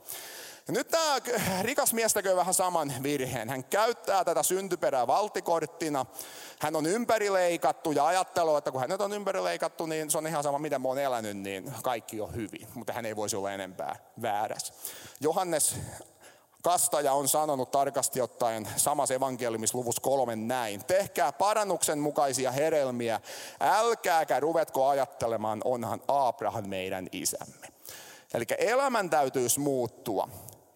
Ja 0.69 0.73
nyt 0.73 0.89
tämä 0.89 1.19
rikas 1.63 1.93
mies 1.93 2.15
tekee 2.15 2.37
vähän 2.37 2.55
saman 2.55 2.93
virheen. 3.03 3.49
Hän 3.49 3.65
käyttää 3.65 4.25
tätä 4.25 4.43
syntyperää 4.43 5.07
valtikorttina. 5.07 6.07
Hän 6.59 6.77
on 6.77 6.87
ympärileikattu 6.87 7.93
ja 7.93 8.07
ajattelee, 8.07 8.59
että 8.59 8.71
kun 8.71 8.81
hänet 8.81 9.01
on 9.01 9.13
ympärileikattu, 9.13 9.87
niin 9.87 10.11
se 10.11 10.19
on 10.19 10.27
ihan 10.27 10.43
sama, 10.43 10.59
miten 10.59 10.83
mä 10.83 10.89
oon 10.89 10.99
elänyt, 10.99 11.37
niin 11.37 11.73
kaikki 11.83 12.21
on 12.21 12.35
hyvin. 12.35 12.69
Mutta 12.75 12.93
hän 12.93 13.07
ei 13.07 13.17
voisi 13.17 13.37
olla 13.37 13.53
enempää 13.53 13.97
väärässä. 14.23 14.75
Johannes 15.21 15.77
Kastaja 16.63 17.13
on 17.13 17.29
sanonut 17.29 17.71
tarkasti 17.71 18.21
ottaen 18.21 18.69
samassa 18.77 19.15
evankeliumisluvussa 19.15 20.03
kolme 20.03 20.37
näin. 20.37 20.85
Tehkää 20.85 21.33
parannuksen 21.33 21.99
mukaisia 21.99 22.51
hedelmiä, 22.51 23.21
älkääkä 23.61 24.41
ruvetko 24.41 24.89
ajattelemaan, 24.89 25.61
onhan 25.65 26.01
Abraham 26.09 26.69
meidän 26.69 27.09
isämme. 27.13 27.67
Eli 28.35 28.45
elämän 28.59 29.11
täytyisi 29.11 29.61
muuttua 29.61 30.29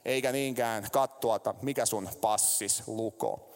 eikä 0.04 0.32
niinkään 0.32 0.86
katsoa, 0.92 1.36
että 1.36 1.54
mikä 1.62 1.86
sun 1.86 2.08
passis 2.20 2.82
lukoo. 2.86 3.50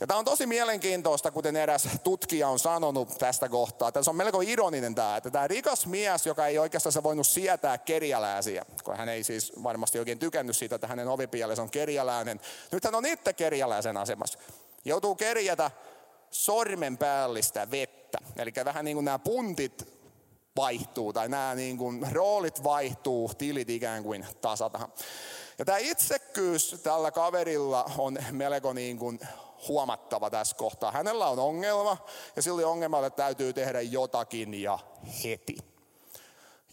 Ja 0.00 0.06
tämä 0.06 0.18
on 0.18 0.24
tosi 0.24 0.46
mielenkiintoista, 0.46 1.30
kuten 1.30 1.56
eräs 1.56 1.88
tutkija 2.04 2.48
on 2.48 2.58
sanonut 2.58 3.18
tästä 3.18 3.48
kohtaa. 3.48 3.92
Tässä 3.92 4.10
on 4.10 4.16
melko 4.16 4.40
ironinen 4.40 4.94
tämä, 4.94 5.16
että 5.16 5.30
tämä 5.30 5.48
rikas 5.48 5.86
mies, 5.86 6.26
joka 6.26 6.46
ei 6.46 6.58
oikeastaan 6.58 7.02
voinut 7.02 7.26
sietää 7.26 7.78
kerjäläisiä, 7.78 8.64
kun 8.84 8.96
hän 8.96 9.08
ei 9.08 9.24
siis 9.24 9.52
varmasti 9.62 9.98
oikein 9.98 10.18
tykännyt 10.18 10.56
siitä, 10.56 10.74
että 10.74 10.86
hänen 10.86 11.08
ovipielensä 11.08 11.62
on 11.62 11.70
kerjäläinen. 11.70 12.40
Nyt 12.72 12.84
hän 12.84 12.94
on 12.94 13.06
itse 13.06 13.32
kerjäläisen 13.32 13.96
asemassa. 13.96 14.38
Joutuu 14.84 15.14
kerjätä 15.14 15.70
sormen 16.30 16.98
päällistä 16.98 17.70
vettä. 17.70 18.18
Eli 18.36 18.52
vähän 18.64 18.84
niin 18.84 18.96
kuin 18.96 19.04
nämä 19.04 19.18
puntit 19.18 19.94
vaihtuu, 20.56 21.12
tai 21.12 21.28
nämä 21.28 21.54
niin 21.54 21.78
kuin 21.78 22.06
roolit 22.12 22.64
vaihtuu, 22.64 23.30
tilit 23.38 23.70
ikään 23.70 24.02
kuin 24.02 24.26
tasataan. 24.40 24.92
Ja 25.58 25.64
tämä 25.64 25.78
itsekkyys 25.78 26.80
tällä 26.82 27.10
kaverilla 27.10 27.84
on 27.98 28.18
melko 28.30 28.72
niin 28.72 28.98
kuin 28.98 29.20
huomattava 29.68 30.30
tässä 30.30 30.56
kohtaa. 30.56 30.92
Hänellä 30.92 31.26
on 31.26 31.38
ongelma 31.38 31.96
ja 32.36 32.42
sillä 32.42 32.68
ongelmalle 32.68 33.10
täytyy 33.10 33.52
tehdä 33.52 33.80
jotakin 33.80 34.54
ja 34.54 34.78
heti. 35.24 35.56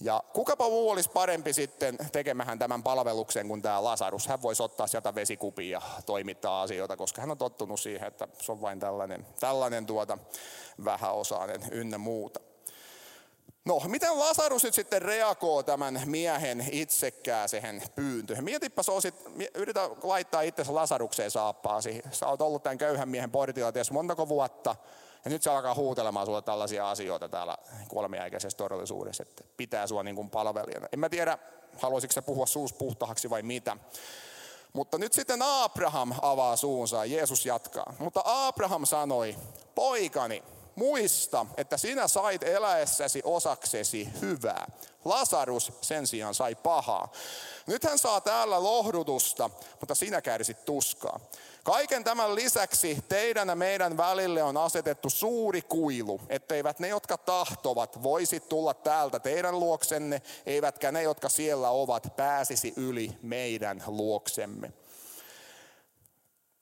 Ja 0.02 0.24
kukapa 0.34 0.70
muu 0.70 0.90
olisi 0.90 1.10
parempi 1.10 1.54
sitten 1.54 1.98
tekemähän 2.12 2.60
tämän 2.60 2.84
palveluksen 2.84 3.48
kuin 3.48 3.62
tämä 3.62 3.84
Lasarus. 3.84 4.28
Hän 4.28 4.42
voisi 4.42 4.64
ottaa 4.64 4.88
sieltä 4.88 5.16
vesikupia 5.16 5.80
ja 5.80 5.82
toimittaa 6.06 6.62
asioita, 6.62 6.98
koska 6.98 7.22
hän 7.22 7.32
on 7.32 7.38
tottunut 7.38 7.80
siihen, 7.80 8.08
että 8.08 8.28
se 8.42 8.52
on 8.52 8.62
vain 8.62 8.80
tällainen, 8.80 9.28
tällainen 9.40 9.86
tuota 9.86 10.18
vähäosainen 10.86 11.62
ynnä 11.72 11.98
muuta. 11.98 12.40
No, 13.66 13.82
miten 13.88 14.20
Lasarus 14.20 14.64
nyt 14.64 14.74
sitten 14.74 15.02
reagoi 15.02 15.64
tämän 15.64 16.02
miehen 16.06 16.68
itsekkääseen 16.72 17.84
pyyntöön? 17.96 18.44
Mietipä 18.44 18.82
osit, 18.88 19.16
yritä 19.54 19.90
laittaa 20.04 20.42
itsesi 20.42 20.72
Lasarukseen 20.72 21.32
saappaasi. 21.32 22.02
Sä 22.12 22.28
oot 22.28 22.42
ollut 22.42 22.64
tämän 22.64 22.78
köyhän 22.78 23.10
miehen 23.10 23.32
portilla 23.32 23.72
ties 23.72 23.92
montako 23.92 24.30
vuotta. 24.30 24.76
Ja 25.26 25.32
nyt 25.32 25.44
se 25.44 25.50
alkaa 25.50 25.76
huutelemaan 25.76 26.26
sulle 26.26 26.42
tällaisia 26.42 26.90
asioita 26.90 27.30
täällä 27.30 27.58
kuolemiaikäisessä 27.88 28.58
todellisuudessa, 28.58 29.24
että 29.24 29.44
pitää 29.58 29.88
sua 29.88 30.04
niin 30.04 30.16
kuin 30.16 30.30
palvelijana. 30.30 30.88
En 30.94 31.00
mä 31.00 31.10
tiedä, 31.10 31.38
haluaisitko 31.78 32.14
se 32.14 32.22
puhua 32.22 32.46
suus 32.46 32.74
puhtahaksi 32.74 33.30
vai 33.30 33.44
mitä. 33.44 33.78
Mutta 34.74 34.98
nyt 34.98 35.14
sitten 35.14 35.42
Abraham 35.42 36.14
avaa 36.22 36.56
suunsa, 36.56 37.06
Jeesus 37.06 37.46
jatkaa. 37.46 37.94
Mutta 38.00 38.22
Abraham 38.26 38.86
sanoi, 38.86 39.36
poikani, 39.76 40.44
Muista, 40.76 41.46
että 41.58 41.78
sinä 41.78 42.08
sait 42.08 42.44
eläessäsi 42.44 43.22
osaksesi 43.24 44.10
hyvää. 44.22 44.68
Lasarus 45.06 45.72
sen 45.82 46.08
sijaan 46.08 46.34
sai 46.34 46.56
pahaa. 46.56 47.12
Nyt 47.68 47.84
hän 47.84 47.98
saa 47.98 48.22
täällä 48.22 48.64
lohdutusta, 48.64 49.50
mutta 49.80 49.96
sinä 49.96 50.22
kärsit 50.22 50.66
tuskaa. 50.66 51.20
Kaiken 51.64 52.04
tämän 52.04 52.36
lisäksi 52.36 52.98
teidän 53.10 53.48
ja 53.48 53.56
meidän 53.56 53.98
välille 53.98 54.44
on 54.44 54.58
asetettu 54.58 55.10
suuri 55.10 55.62
kuilu, 55.62 56.22
etteivät 56.30 56.80
ne, 56.80 56.88
jotka 56.88 57.18
tahtovat, 57.18 58.04
voisi 58.04 58.40
tulla 58.40 58.74
täältä 58.74 59.20
teidän 59.20 59.60
luoksenne, 59.60 60.22
eivätkä 60.46 60.92
ne, 60.92 61.04
jotka 61.04 61.30
siellä 61.30 61.70
ovat, 61.70 62.14
pääsisi 62.16 62.74
yli 62.76 63.18
meidän 63.22 63.84
luoksemme. 63.88 64.74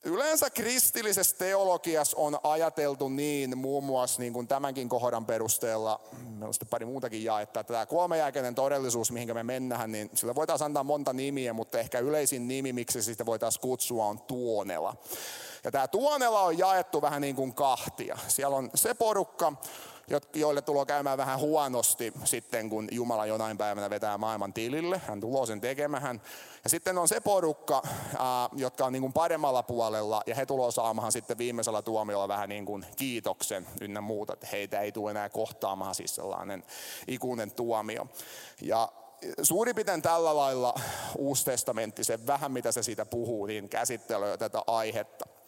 Yleensä 0.03 0.49
kristillisessä 0.49 1.37
teologiassa 1.37 2.17
on 2.17 2.39
ajateltu 2.43 3.09
niin, 3.09 3.57
muun 3.57 3.83
muassa 3.83 4.21
niin 4.21 4.33
kuin 4.33 4.47
tämänkin 4.47 4.89
kohdan 4.89 5.25
perusteella, 5.25 6.01
sitten 6.51 6.67
pari 6.67 6.85
muutakin 6.85 7.23
jaetta, 7.23 7.59
että 7.59 7.73
tämä 7.73 7.85
kuolemajälkeinen 7.85 8.55
todellisuus, 8.55 9.11
mihin 9.11 9.33
me 9.33 9.43
mennään, 9.43 9.91
niin 9.91 10.09
sillä 10.13 10.35
voitaisiin 10.35 10.65
antaa 10.65 10.83
monta 10.83 11.13
nimiä, 11.13 11.53
mutta 11.53 11.79
ehkä 11.79 11.99
yleisin 11.99 12.47
nimi, 12.47 12.73
miksi 12.73 13.01
sitä 13.01 13.25
voitaisiin 13.25 13.61
kutsua, 13.61 14.05
on 14.05 14.19
tuonela. 14.19 14.95
Ja 15.63 15.71
tämä 15.71 15.87
tuonela 15.87 16.41
on 16.41 16.57
jaettu 16.57 17.01
vähän 17.01 17.21
niin 17.21 17.35
kuin 17.35 17.53
kahtia. 17.53 18.17
Siellä 18.27 18.55
on 18.55 18.69
se 18.75 18.93
porukka, 18.93 19.53
joille 20.35 20.61
tulee 20.61 20.85
käymään 20.85 21.17
vähän 21.17 21.39
huonosti 21.39 22.13
sitten, 22.23 22.69
kun 22.69 22.87
Jumala 22.91 23.25
jonain 23.25 23.57
päivänä 23.57 23.89
vetää 23.89 24.17
maailman 24.17 24.53
tilille. 24.53 25.01
Hän 25.07 25.21
tulee 25.21 25.45
sen 25.45 25.61
tekemään. 25.61 26.21
Ja 26.63 26.69
sitten 26.69 26.97
on 26.97 27.07
se 27.07 27.19
porukka, 27.19 27.81
jotka 28.55 28.85
on 28.85 28.93
niin 28.93 29.01
kuin 29.01 29.13
paremmalla 29.13 29.63
puolella, 29.63 30.23
ja 30.25 30.35
he 30.35 30.45
tulee 30.45 30.71
saamaan 30.71 31.11
sitten 31.11 31.37
viimeisellä 31.37 31.81
tuomiolla 31.81 32.27
vähän 32.27 32.49
niin 32.49 32.65
kuin 32.65 32.85
kiitoksen 32.95 33.67
ynnä 33.81 34.01
muuta, 34.01 34.33
että 34.33 34.47
heitä 34.51 34.79
ei 34.79 34.91
tule 34.91 35.11
enää 35.11 35.29
kohtaamaan 35.29 35.95
siis 35.95 36.15
sellainen 36.15 36.63
ikuinen 37.07 37.51
tuomio. 37.51 38.07
Ja 38.61 38.91
suurin 39.43 39.75
piirtein 39.75 40.01
tällä 40.01 40.35
lailla 40.35 40.73
Uusi 41.17 41.45
testamentti, 41.45 42.03
se 42.03 42.27
vähän 42.27 42.51
mitä 42.51 42.71
se 42.71 42.83
siitä 42.83 43.05
puhuu, 43.05 43.45
niin 43.45 43.69
käsittelee 43.69 44.37
tätä 44.37 44.61
aihetta. 44.67 45.38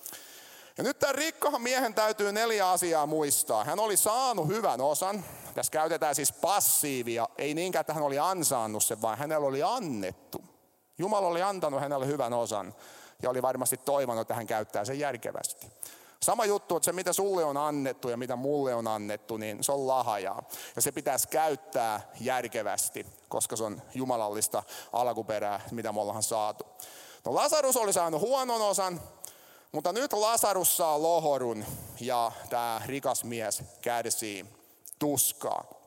Ja 0.77 0.83
nyt 0.83 0.99
tämän 0.99 1.15
rikkohan 1.15 1.61
miehen 1.61 1.93
täytyy 1.93 2.31
neljä 2.31 2.69
asiaa 2.69 3.05
muistaa. 3.05 3.63
Hän 3.63 3.79
oli 3.79 3.97
saanut 3.97 4.47
hyvän 4.47 4.81
osan. 4.81 5.25
Tässä 5.53 5.71
käytetään 5.71 6.15
siis 6.15 6.31
passiivia. 6.31 7.27
Ei 7.37 7.53
niinkään, 7.53 7.81
että 7.81 7.93
hän 7.93 8.03
oli 8.03 8.19
ansaannut 8.19 8.83
sen, 8.83 9.01
vaan 9.01 9.17
hänellä 9.17 9.47
oli 9.47 9.63
annettu. 9.63 10.43
Jumala 10.97 11.27
oli 11.27 11.41
antanut 11.41 11.81
hänelle 11.81 12.07
hyvän 12.07 12.33
osan 12.33 12.75
ja 13.21 13.29
oli 13.29 13.41
varmasti 13.41 13.77
toivonut, 13.77 14.21
että 14.21 14.33
hän 14.33 14.47
käyttää 14.47 14.85
sen 14.85 14.99
järkevästi. 14.99 15.67
Sama 16.23 16.45
juttu, 16.45 16.75
että 16.75 16.85
se 16.85 16.91
mitä 16.91 17.13
sulle 17.13 17.43
on 17.43 17.57
annettu 17.57 18.09
ja 18.09 18.17
mitä 18.17 18.35
mulle 18.35 18.75
on 18.75 18.87
annettu, 18.87 19.37
niin 19.37 19.63
se 19.63 19.71
on 19.71 19.87
lahajaa. 19.87 20.43
Ja 20.75 20.81
se 20.81 20.91
pitäisi 20.91 21.27
käyttää 21.27 22.11
järkevästi, 22.19 23.05
koska 23.29 23.55
se 23.55 23.63
on 23.63 23.81
jumalallista 23.93 24.63
alkuperää, 24.93 25.61
mitä 25.71 25.91
me 25.91 26.01
ollaan 26.01 26.23
saatu. 26.23 26.63
No 27.25 27.35
Lasarus 27.35 27.77
oli 27.77 27.93
saanut 27.93 28.21
huonon 28.21 28.61
osan, 28.61 29.01
mutta 29.71 29.93
nyt 29.93 30.13
Lasarus 30.13 30.77
saa 30.77 31.01
lohorun 31.01 31.65
ja 31.99 32.31
tämä 32.49 32.81
rikas 32.85 33.23
mies 33.23 33.63
kärsii 33.81 34.45
tuskaa. 34.99 35.81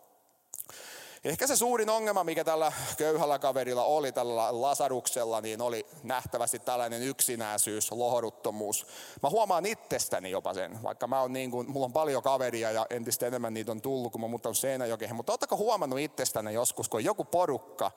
Ehkä 1.24 1.46
se 1.46 1.56
suurin 1.56 1.90
ongelma, 1.90 2.24
mikä 2.24 2.44
tällä 2.44 2.72
köyhällä 2.96 3.38
kaverilla 3.38 3.84
oli, 3.84 4.12
tällä 4.12 4.62
Lasaruksella, 4.62 5.40
niin 5.40 5.62
oli 5.62 5.86
nähtävästi 6.02 6.58
tällainen 6.58 7.02
yksinäisyys, 7.02 7.92
lohoruttomuus. 7.92 8.86
Mä 9.22 9.30
huomaan 9.30 9.66
itsestäni 9.66 10.30
jopa 10.30 10.54
sen, 10.54 10.82
vaikka 10.82 11.06
mä 11.06 11.20
oon 11.20 11.32
niin 11.32 11.50
kuin, 11.50 11.70
mulla 11.70 11.86
on 11.86 11.92
paljon 11.92 12.22
kaveria 12.22 12.70
ja 12.70 12.86
entistä 12.90 13.26
enemmän 13.26 13.54
niitä 13.54 13.72
on 13.72 13.80
tullut, 13.80 14.12
kun 14.12 14.20
mä 14.20 14.28
muuttanut 14.28 14.58
Seinäjokeen. 14.58 15.16
Mutta 15.16 15.32
ootteko 15.32 15.56
huomannut 15.56 15.98
itsestäni 15.98 16.54
joskus, 16.54 16.88
kun 16.88 16.98
on 16.98 17.04
joku 17.04 17.24
porukka 17.24 17.90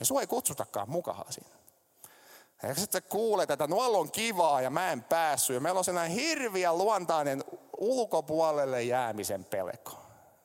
ja 0.00 0.06
sua 0.06 0.20
ei 0.20 0.26
kutsutakaan 0.26 0.90
mukaan 0.90 1.32
siinä? 1.32 1.50
Ja 2.62 2.74
sitten 2.74 3.02
kuulet, 3.08 3.50
että 3.50 3.66
nuolla 3.66 3.98
on 3.98 4.10
kivaa 4.10 4.60
ja 4.60 4.70
mä 4.70 4.92
en 4.92 5.02
päässyt. 5.02 5.54
Ja 5.54 5.60
meillä 5.60 5.78
on 5.78 5.84
sellainen 5.84 6.18
hirviä 6.18 6.74
luontainen 6.74 7.44
ulkopuolelle 7.78 8.82
jäämisen 8.82 9.44
pelko. 9.44 9.98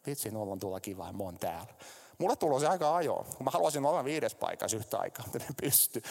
Vitsi, 0.06 0.32
nuolla 0.32 0.54
on 0.54 0.60
tulla 0.60 0.80
kivaa 0.80 1.14
mä 1.14 1.24
oon 1.24 1.38
täällä. 1.40 1.74
Mulle 2.18 2.36
tulee 2.36 2.60
se 2.60 2.68
aika 2.68 2.96
ajoa. 2.96 3.26
Mä 3.44 3.52
haluaisin 3.52 3.86
olla 3.86 4.04
viides 4.04 4.36
paikassa 4.36 4.78
yhtä 4.78 4.98
aikaa, 4.98 5.26
mutta 5.26 5.46
en 5.50 5.56
pysty. 5.62 6.02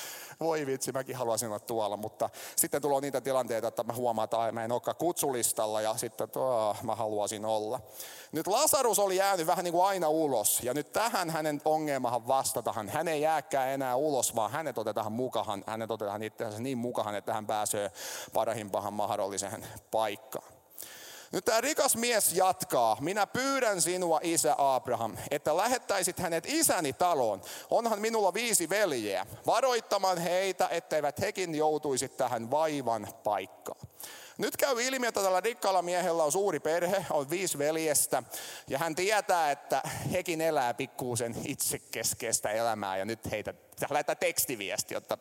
Voi 0.40 0.66
vitsi, 0.66 0.92
mäkin 0.92 1.16
haluaisin 1.16 1.48
olla 1.48 1.58
tuolla, 1.60 1.96
mutta 1.96 2.30
sitten 2.56 2.82
tulee 2.82 3.00
niitä 3.00 3.20
tilanteita, 3.20 3.68
että 3.68 3.82
mä 3.82 3.92
huomaan, 3.92 4.24
että 4.24 4.52
mä 4.52 4.64
en 4.64 4.72
olekaan 4.72 4.96
kutsulistalla 4.96 5.80
ja 5.80 5.96
sitten 5.96 6.30
tuo, 6.30 6.76
mä 6.82 6.94
haluaisin 6.94 7.44
olla. 7.44 7.80
Nyt 8.32 8.46
Lasarus 8.46 8.98
oli 8.98 9.16
jäänyt 9.16 9.46
vähän 9.46 9.64
niin 9.64 9.72
kuin 9.72 9.86
aina 9.86 10.08
ulos 10.08 10.60
ja 10.62 10.74
nyt 10.74 10.92
tähän 10.92 11.30
hänen 11.30 11.60
ongelmahan 11.64 12.26
vastatahan. 12.26 12.88
Hän 12.88 13.08
ei 13.08 13.20
jääkään 13.20 13.68
enää 13.68 13.96
ulos, 13.96 14.36
vaan 14.36 14.50
hänet 14.50 14.78
otetaan 14.78 15.12
mukahan, 15.12 15.64
hänet 15.66 15.90
otetaan 15.90 16.22
itse 16.22 16.44
niin 16.58 16.78
mukahan, 16.78 17.14
että 17.14 17.34
hän 17.34 17.46
pääsee 17.46 17.92
parahimpahan 18.32 18.92
mahdolliseen 18.92 19.66
paikkaan. 19.90 20.53
Nyt 21.34 21.44
tämä 21.44 21.60
rikas 21.60 21.96
mies 21.96 22.32
jatkaa. 22.32 22.96
Minä 23.00 23.26
pyydän 23.26 23.82
sinua, 23.82 24.20
isä 24.22 24.54
Abraham, 24.58 25.16
että 25.30 25.56
lähettäisit 25.56 26.18
hänet 26.18 26.44
isäni 26.46 26.92
taloon. 26.92 27.42
Onhan 27.70 28.00
minulla 28.00 28.34
viisi 28.34 28.68
veljeä. 28.68 29.26
Varoittamaan 29.46 30.18
heitä, 30.18 30.68
etteivät 30.70 31.20
hekin 31.20 31.54
joutuisi 31.54 32.08
tähän 32.08 32.50
vaivan 32.50 33.08
paikkaan. 33.24 33.80
Nyt 34.38 34.56
käy 34.56 34.82
ilmi, 34.82 35.06
että 35.06 35.22
tällä 35.22 35.40
rikkaalla 35.40 35.82
miehellä 35.82 36.24
on 36.24 36.32
suuri 36.32 36.60
perhe, 36.60 37.06
on 37.10 37.30
viisi 37.30 37.58
veljestä, 37.58 38.22
ja 38.68 38.78
hän 38.78 38.94
tietää, 38.94 39.50
että 39.50 39.82
hekin 40.12 40.40
elää 40.40 40.74
pikkuusen 40.74 41.36
itsekeskeistä 41.46 42.50
elämää, 42.50 42.96
ja 42.96 43.04
nyt 43.04 43.30
heitä 43.30 43.54
lähettää 43.90 44.14
tekstiviesti, 44.14 44.94
jotta 44.94 45.18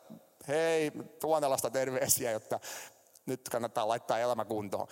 hei, 0.47 0.91
Tuonelasta 1.19 1.69
terveisiä, 1.69 2.31
jotta 2.31 2.59
nyt 3.25 3.49
kannattaa 3.49 3.87
laittaa 3.87 4.19
elämä 4.19 4.45
kuntoon. 4.45 4.87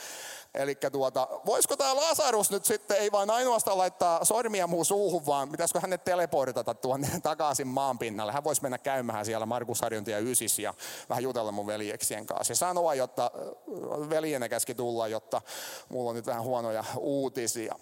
Eli 0.54 0.76
tuota, 0.92 1.28
voisiko 1.46 1.78
tämä 1.78 1.96
Lasarus 1.96 2.52
nyt 2.52 2.66
sitten 2.66 2.98
ei 2.98 3.12
vain 3.12 3.30
ainoastaan 3.30 3.78
laittaa 3.78 4.26
sormia 4.26 4.68
muu 4.68 4.84
suuhun, 4.84 5.26
vaan 5.26 5.50
pitäisikö 5.50 5.80
hänet 5.80 6.04
teleportata 6.04 6.74
tuonne 6.74 7.08
takaisin 7.24 7.68
maan 7.68 8.00
pinnalle. 8.00 8.32
Hän 8.32 8.44
voisi 8.44 8.62
mennä 8.62 8.78
käymään 8.78 9.26
siellä 9.26 9.46
Markus 9.46 9.82
Harjuntia 9.82 10.20
Ysis 10.20 10.60
ja 10.60 10.74
vähän 11.10 11.24
jutella 11.24 11.52
mun 11.52 11.68
veljeksien 11.68 12.26
kanssa. 12.26 12.52
Ja 12.52 12.56
sanoa, 12.56 12.96
jotta 12.96 13.32
veljenä 14.10 14.50
käski 14.50 14.76
tulla, 14.76 15.08
jotta 15.08 15.42
mulla 15.90 16.10
on 16.10 16.16
nyt 16.16 16.28
vähän 16.28 16.44
huonoja 16.44 16.84
uutisia. 16.98 17.76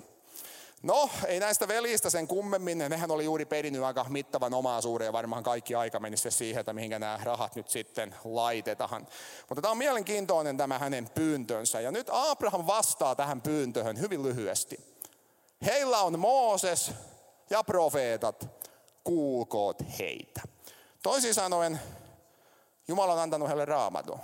No, 0.84 1.10
ei 1.28 1.39
näistä 1.39 1.68
velistä 1.68 2.10
sen 2.10 2.28
kummemmin. 2.28 2.78
Nehän 2.78 3.12
oli 3.12 3.26
juuri 3.26 3.46
perinnyt 3.46 3.84
aika 3.84 4.06
mittavan 4.10 4.54
omaisuuden 4.54 5.06
ja 5.06 5.13
varmaan 5.13 5.44
kaikki 5.44 5.76
aika 5.76 6.00
menisi 6.00 6.24
se 6.24 6.32
siihen, 6.32 6.60
että 6.60 6.74
mihinkä 6.74 7.00
nämä 7.00 7.20
rahat 7.24 7.56
nyt 7.56 7.70
sitten 7.70 8.15
laitetaan. 8.24 9.08
Mutta 9.50 9.62
tämä 9.62 9.72
on 9.72 9.78
mielenkiintoinen 9.78 10.58
tämä 10.58 10.80
hänen 10.80 11.10
pyyntönsä. 11.10 11.82
Ja 11.82 11.92
nyt 11.92 12.08
Abraham 12.12 12.68
vastaa 12.68 13.15
tähän 13.15 13.42
pyyntöhön 13.42 14.00
hyvin 14.00 14.24
lyhyesti. 14.24 14.80
Heillä 15.65 16.00
on 16.00 16.20
Mooses 16.20 16.92
ja 17.50 17.63
profeetat, 17.63 18.48
kuulkoot 19.04 19.84
heitä. 20.00 20.42
Toisin 21.04 21.34
sanoen, 21.34 21.80
Jumala 22.88 23.13
on 23.13 23.20
antanut 23.20 23.48
heille 23.48 23.65
raamatun. 23.65 24.20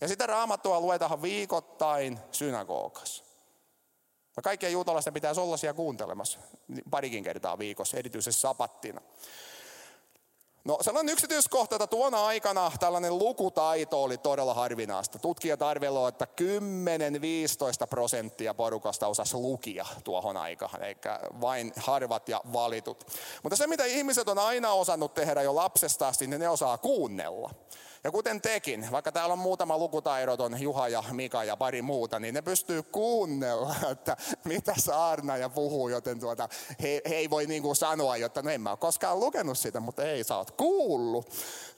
Ja 0.00 0.08
sitä 0.08 0.26
raamattua 0.26 0.80
luetaan 0.80 1.22
viikoittain 1.22 2.18
synagogassa. 2.32 3.23
Ja 4.36 4.42
kaikkien 4.42 4.72
juutalaisten 4.72 5.14
pitäisi 5.14 5.40
olla 5.40 5.56
siellä 5.56 5.76
kuuntelemassa 5.76 6.38
parikin 6.90 7.24
kertaa 7.24 7.58
viikossa, 7.58 7.96
erityisesti 7.96 8.40
sapattina. 8.40 9.00
No 10.64 10.78
sellainen 10.80 11.12
yksityiskohta, 11.12 11.76
että 11.76 11.86
tuona 11.86 12.26
aikana 12.26 12.72
tällainen 12.80 13.18
lukutaito 13.18 14.02
oli 14.02 14.18
todella 14.18 14.54
harvinaista. 14.54 15.18
Tutkijat 15.18 15.62
arveloivat, 15.62 16.22
että 16.22 16.44
10-15 17.84 17.86
prosenttia 17.90 18.54
porukasta 18.54 19.06
osasi 19.06 19.36
lukia 19.36 19.86
tuohon 20.04 20.36
aikaan, 20.36 20.82
eikä 20.82 21.20
vain 21.40 21.72
harvat 21.76 22.28
ja 22.28 22.40
valitut. 22.52 23.06
Mutta 23.42 23.56
se, 23.56 23.66
mitä 23.66 23.84
ihmiset 23.84 24.28
on 24.28 24.38
aina 24.38 24.72
osannut 24.72 25.14
tehdä 25.14 25.42
jo 25.42 25.54
lapsesta 25.54 26.08
asti, 26.08 26.26
niin 26.26 26.40
ne 26.40 26.48
osaa 26.48 26.78
kuunnella. 26.78 27.50
Ja 28.04 28.10
kuten 28.10 28.40
tekin, 28.40 28.86
vaikka 28.90 29.12
täällä 29.12 29.32
on 29.32 29.38
muutama 29.38 29.78
lukutaidoton, 29.78 30.62
Juha 30.62 30.88
ja 30.88 31.04
Mika 31.12 31.44
ja 31.44 31.56
pari 31.56 31.82
muuta, 31.82 32.20
niin 32.20 32.34
ne 32.34 32.42
pystyy 32.42 32.82
kuunnella, 32.82 33.74
että 33.92 34.16
mitä 34.44 34.74
saarna 34.78 35.36
ja 35.36 35.48
puhuu, 35.48 35.88
joten 35.88 36.20
tuota, 36.20 36.48
he, 36.82 37.02
he 37.08 37.14
ei 37.14 37.30
voi 37.30 37.46
niin 37.46 37.62
kuin 37.62 37.76
sanoa, 37.76 38.16
että 38.16 38.42
no 38.42 38.50
en 38.50 38.60
mä 38.60 38.70
ole 38.70 38.78
koskaan 38.78 39.20
lukenut 39.20 39.58
sitä, 39.58 39.80
mutta 39.80 40.02
ei, 40.02 40.24
sä 40.24 40.36
oot 40.36 40.50
kuullut. 40.50 41.30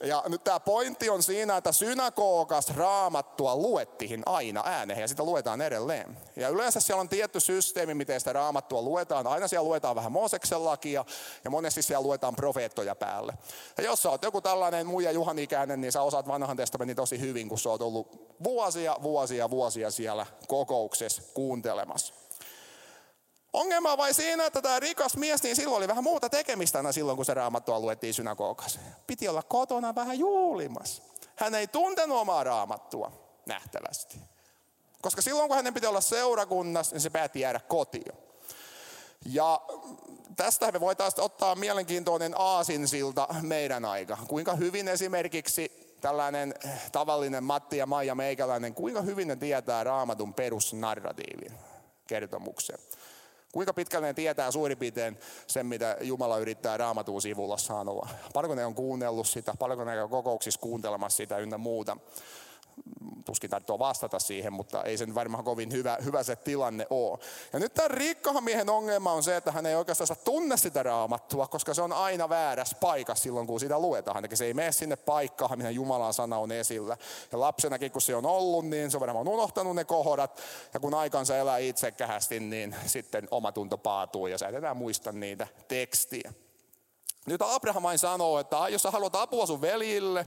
Ja 0.04 0.24
nyt 0.28 0.44
tämä 0.44 0.60
pointti 0.60 1.10
on 1.10 1.22
siinä, 1.22 1.56
että 1.56 1.72
synagogas 1.72 2.76
raamattua 2.76 3.56
luettiin 3.56 4.22
aina 4.26 4.62
ääneen 4.64 5.00
ja 5.00 5.08
sitä 5.08 5.24
luetaan 5.24 5.60
edelleen. 5.60 6.16
Ja 6.36 6.48
yleensä 6.48 6.80
siellä 6.80 7.00
on 7.00 7.08
tietty 7.08 7.40
systeemi, 7.40 7.94
miten 7.94 8.20
sitä 8.20 8.32
raamattua 8.32 8.82
luetaan. 8.82 9.26
Aina 9.26 9.48
siellä 9.48 9.68
luetaan 9.68 9.96
vähän 9.96 10.12
Mooseksen 10.12 10.64
lakia 10.64 11.04
ja 11.44 11.50
monesti 11.50 11.82
siellä 11.82 12.02
luetaan 12.06 12.36
profeettoja 12.36 12.94
päälle. 12.94 13.32
Ja 13.78 13.84
jos 13.84 14.02
sä 14.02 14.10
oot 14.10 14.22
joku 14.22 14.40
tällainen 14.40 14.86
muija 14.86 15.12
Juhan 15.12 15.38
ikäinen, 15.38 15.80
niin 15.80 15.92
sä 15.92 16.02
osaat 16.02 16.15
vanhan 16.26 16.56
testamentin 16.56 16.96
tosi 16.96 17.20
hyvin, 17.20 17.48
kun 17.48 17.58
sä 17.58 17.68
oot 17.70 17.82
ollut 17.82 18.36
vuosia, 18.44 18.96
vuosia, 19.02 19.50
vuosia 19.50 19.90
siellä 19.90 20.26
kokouksessa 20.48 21.22
kuuntelemassa. 21.34 22.14
Ongelma 23.52 23.92
on 23.92 23.98
vain 23.98 24.14
siinä, 24.14 24.46
että 24.46 24.62
tämä 24.62 24.80
rikas 24.80 25.16
mies, 25.16 25.42
niin 25.42 25.56
silloin 25.56 25.78
oli 25.78 25.88
vähän 25.88 26.04
muuta 26.04 26.30
tekemistä 26.30 26.78
aina 26.78 26.92
silloin, 26.92 27.16
kun 27.16 27.24
se 27.24 27.34
raamattua 27.34 27.80
luettiin 27.80 28.14
synagogassa. 28.14 28.80
Piti 29.06 29.28
olla 29.28 29.42
kotona 29.42 29.94
vähän 29.94 30.18
juulimassa. 30.18 31.02
Hän 31.36 31.54
ei 31.54 31.66
tuntenut 31.66 32.18
omaa 32.18 32.44
raamattua 32.44 33.12
nähtävästi. 33.46 34.18
Koska 35.02 35.22
silloin, 35.22 35.48
kun 35.48 35.56
hänen 35.56 35.74
piti 35.74 35.86
olla 35.86 36.00
seurakunnassa, 36.00 36.94
niin 36.94 37.00
se 37.00 37.10
päätti 37.10 37.40
jäädä 37.40 37.60
kotiin. 37.60 38.12
Ja 39.26 39.60
tästä 40.36 40.72
me 40.72 40.80
voitaisiin 40.80 41.24
ottaa 41.24 41.54
mielenkiintoinen 41.54 42.34
aasinsilta 42.38 43.28
meidän 43.42 43.84
aika. 43.84 44.18
Kuinka 44.28 44.54
hyvin 44.54 44.88
esimerkiksi 44.88 45.85
tällainen 46.06 46.54
tavallinen 46.92 47.44
Matti 47.44 47.76
ja 47.76 47.86
Maija 47.86 48.14
Meikäläinen, 48.14 48.74
kuinka 48.74 49.02
hyvin 49.02 49.28
ne 49.28 49.36
tietää 49.36 49.84
raamatun 49.84 50.34
perusnarratiivin 50.34 51.52
kertomuksen. 52.06 52.78
Kuinka 53.52 53.74
pitkälle 53.74 54.06
ne 54.06 54.14
tietää 54.14 54.50
suurin 54.50 54.78
piirtein 54.78 55.18
sen, 55.46 55.66
mitä 55.66 55.96
Jumala 56.00 56.38
yrittää 56.38 56.76
raamatun 56.76 57.22
sivulla 57.22 57.58
sanoa. 57.58 58.08
Paljonko 58.32 58.54
ne 58.54 58.66
on 58.66 58.74
kuunnellut 58.74 59.28
sitä, 59.28 59.54
paljonko 59.58 59.84
ne 59.84 60.02
on 60.02 60.10
kokouksissa 60.10 60.60
kuuntelemassa 60.60 61.16
sitä 61.16 61.38
ynnä 61.38 61.58
muuta. 61.58 61.96
Tuskin 63.24 63.50
tarvitsee 63.50 63.78
vastata 63.78 64.18
siihen, 64.18 64.52
mutta 64.52 64.82
ei 64.82 64.98
se 64.98 65.14
varmaan 65.14 65.44
kovin 65.44 65.72
hyvä, 65.72 65.98
hyvä 66.04 66.22
se 66.22 66.36
tilanne 66.36 66.86
ole. 66.90 67.18
Ja 67.52 67.58
nyt 67.58 67.74
tämän 67.74 67.90
rikkahan 67.90 68.44
miehen 68.44 68.70
ongelma 68.70 69.12
on 69.12 69.22
se, 69.22 69.36
että 69.36 69.52
hän 69.52 69.66
ei 69.66 69.74
oikeastaan 69.74 70.16
tunne 70.24 70.56
sitä 70.56 70.82
raamattua, 70.82 71.46
koska 71.46 71.74
se 71.74 71.82
on 71.82 71.92
aina 71.92 72.28
väärässä 72.28 72.76
paikassa 72.80 73.22
silloin, 73.22 73.46
kun 73.46 73.60
sitä 73.60 73.78
luetaan. 73.78 74.24
Eli 74.24 74.36
se 74.36 74.44
ei 74.44 74.54
mene 74.54 74.72
sinne 74.72 74.96
paikkaan, 74.96 75.58
mihin 75.58 75.74
Jumalan 75.74 76.14
sana 76.14 76.38
on 76.38 76.52
esillä. 76.52 76.96
Ja 77.32 77.40
lapsenakin, 77.40 77.90
kun 77.90 78.02
se 78.02 78.16
on 78.16 78.26
ollut, 78.26 78.66
niin 78.66 78.90
se 78.90 78.96
on 78.96 79.00
varmaan 79.00 79.28
unohtanut 79.28 79.76
ne 79.76 79.84
kohdat. 79.84 80.40
Ja 80.74 80.80
kun 80.80 80.94
aikansa 80.94 81.36
elää 81.36 81.58
itsekähästi, 81.58 82.40
niin 82.40 82.76
sitten 82.86 83.28
omatunto 83.30 83.78
paatuu 83.78 84.26
ja 84.26 84.38
sä 84.38 84.48
et 84.48 84.54
enää 84.54 84.74
muista 84.74 85.12
niitä 85.12 85.46
tekstiä. 85.68 86.32
Nyt 87.26 87.42
Abraham 87.42 87.82
sanoo, 87.96 88.38
että 88.38 88.56
jos 88.68 88.82
sä 88.82 88.90
haluat 88.90 89.14
apua 89.14 89.46
sun 89.46 89.60
veljille, 89.60 90.26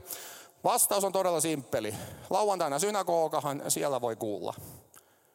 Vastaus 0.64 1.04
on 1.04 1.12
todella 1.12 1.40
simppeli. 1.40 1.94
Lauantaina 2.30 2.78
synagogahan 2.78 3.62
siellä 3.68 4.00
voi 4.00 4.16
kuulla. 4.16 4.54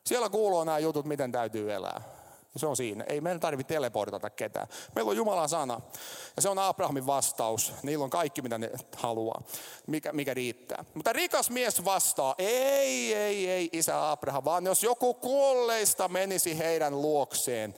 Siellä 0.05 0.29
kuuluu 0.29 0.63
nämä 0.63 0.79
jutut, 0.79 1.05
miten 1.05 1.31
täytyy 1.31 1.73
elää. 1.73 2.01
Se 2.55 2.67
on 2.67 2.77
siinä. 2.77 3.03
Ei 3.07 3.21
meidän 3.21 3.39
tarvitse 3.39 3.73
teleportata 3.73 4.29
ketään. 4.29 4.67
Meillä 4.95 5.09
on 5.09 5.17
Jumalan 5.17 5.49
sana. 5.49 5.81
Ja 6.35 6.41
se 6.41 6.49
on 6.49 6.59
Abrahamin 6.59 7.05
vastaus. 7.05 7.73
Niillä 7.83 8.03
on 8.03 8.09
kaikki, 8.09 8.41
mitä 8.41 8.57
ne 8.57 8.71
haluaa. 8.95 9.41
Mikä, 9.88 10.13
mikä 10.13 10.33
riittää. 10.33 10.85
Mutta 10.93 11.13
rikas 11.13 11.49
mies 11.49 11.85
vastaa, 11.85 12.35
ei, 12.38 13.13
ei, 13.13 13.49
ei, 13.49 13.69
isä 13.73 14.11
Abraham, 14.11 14.45
vaan 14.45 14.65
jos 14.65 14.83
joku 14.83 15.13
kuolleista 15.13 16.07
menisi 16.07 16.57
heidän 16.57 17.01
luokseen, 17.01 17.75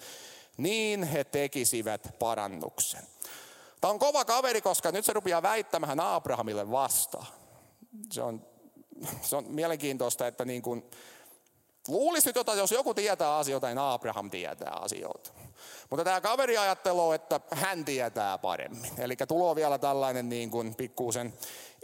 niin 0.57 1.03
he 1.03 1.23
tekisivät 1.23 2.15
parannuksen. 2.19 3.03
Tämä 3.81 3.91
on 3.91 3.99
kova 3.99 4.25
kaveri, 4.25 4.61
koska 4.61 4.91
nyt 4.91 5.05
se 5.05 5.13
rupeaa 5.13 5.41
väittämään 5.41 5.99
Abrahamille 5.99 6.71
vastaan. 6.71 7.27
Se 8.11 8.21
on, 8.21 8.45
se 9.21 9.35
on 9.35 9.45
mielenkiintoista, 9.47 10.27
että 10.27 10.45
niin 10.45 10.61
kuin, 10.61 10.83
luulisi 11.87 12.29
nyt, 12.29 12.37
että 12.37 12.53
jos 12.53 12.71
joku 12.71 12.93
tietää 12.93 13.37
asioita, 13.37 13.67
niin 13.67 13.77
Abraham 13.77 14.29
tietää 14.29 14.73
asioita. 14.73 15.31
Mutta 15.89 16.03
tämä 16.03 16.21
kaveri 16.21 16.57
ajattelee, 16.57 17.15
että 17.15 17.39
hän 17.51 17.85
tietää 17.85 18.37
paremmin. 18.37 18.91
Eli 18.97 19.15
tulo 19.27 19.55
vielä 19.55 19.77
tällainen 19.77 20.29
niin 20.29 20.51
kuin 20.51 20.75
pikkuisen 20.75 21.33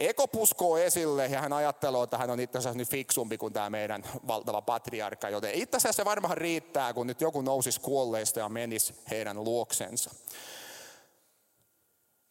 ekopusko 0.00 0.78
esille 0.78 1.26
ja 1.26 1.40
hän 1.40 1.52
ajattelee, 1.52 2.02
että 2.02 2.18
hän 2.18 2.30
on 2.30 2.40
itse 2.40 2.58
asiassa 2.58 2.78
nyt 2.78 2.88
fiksumpi 2.88 3.38
kuin 3.38 3.52
tämä 3.52 3.70
meidän 3.70 4.04
valtava 4.26 4.62
patriarkka. 4.62 5.28
Joten 5.28 5.54
itse 5.54 5.76
asiassa 5.76 6.02
se 6.02 6.04
varmaan 6.04 6.36
riittää, 6.36 6.92
kun 6.92 7.06
nyt 7.06 7.20
joku 7.20 7.42
nousisi 7.42 7.80
kuolleista 7.80 8.40
ja 8.40 8.48
menisi 8.48 8.94
heidän 9.10 9.44
luoksensa. 9.44 10.10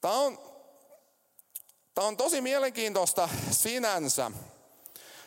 Tämä 0.01 0.13
on, 0.13 0.52
tämä 1.95 2.07
on 2.07 2.17
tosi 2.17 2.41
mielenkiintoista 2.41 3.29
sinänsä, 3.51 4.31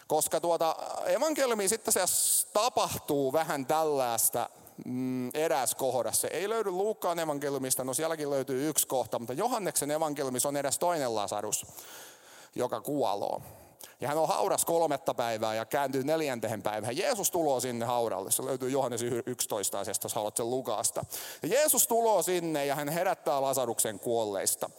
koska 0.07 0.41
tuota 0.41 0.77
evankeliumi 1.07 1.69
sitten 1.69 1.93
se 1.93 2.01
tapahtuu 2.53 3.33
vähän 3.33 3.67
tällaista 3.67 4.51
mm, 4.85 5.31
eräs 5.35 5.75
kohdassa. 5.75 6.29
Ei 6.29 6.49
löydy 6.49 6.71
Luukkaan 6.71 7.19
evankeliumista, 7.19 7.85
no 7.85 7.95
sielläkin 7.95 8.31
löytyy 8.31 8.69
yksi 8.69 8.87
kohta, 8.87 9.19
mutta 9.19 9.33
Johanneksen 9.33 9.91
evankeliumissa 9.91 10.49
on 10.49 10.57
eräs 10.57 10.79
toinen 10.79 11.15
Lasarus, 11.15 11.67
joka 12.55 12.81
kuoloo. 12.81 13.43
Ja 14.01 14.09
hän 14.09 14.19
on 14.19 14.29
hauras 14.29 14.65
kolmetta 14.65 15.15
päivää 15.15 15.55
ja 15.55 15.65
kääntyy 15.65 16.05
neljänteen 16.05 16.63
päivään. 16.63 16.97
Jeesus 16.97 17.31
tulee 17.31 17.61
sinne 17.61 17.87
hauralle. 17.87 18.31
Se 18.31 18.45
löytyy 18.45 18.71
Johannes 18.71 19.03
11 19.03 19.81
asiasta, 19.81 20.05
jos 20.05 20.15
haluat 20.15 20.37
sen 20.37 20.51
lukasta. 20.51 21.05
Ja 21.43 21.49
Jeesus 21.49 21.87
tulee 21.87 22.23
sinne 22.23 22.67
ja 22.67 22.75
hän 22.75 22.89
herättää 22.89 23.43
Lasaruksen 23.43 23.99
kuolleista. 23.99 24.71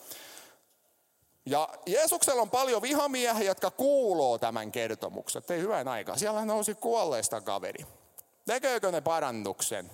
Ja 1.50 1.70
Jeesuksella 1.86 2.42
on 2.42 2.50
paljon 2.50 2.82
vihamiehiä, 2.82 3.44
jotka 3.44 3.72
kuuloo 3.72 4.38
tämän 4.38 4.72
kertomuksen. 4.72 5.44
Ei 5.50 5.60
hyvän 5.60 5.88
aikaa. 5.88 6.18
Siellä 6.18 6.46
nousi 6.46 6.76
kuolleista 6.76 7.42
kaveri. 7.42 7.86
Tekeekö 8.46 8.92
ne 8.92 9.02
parannuksen? 9.02 9.92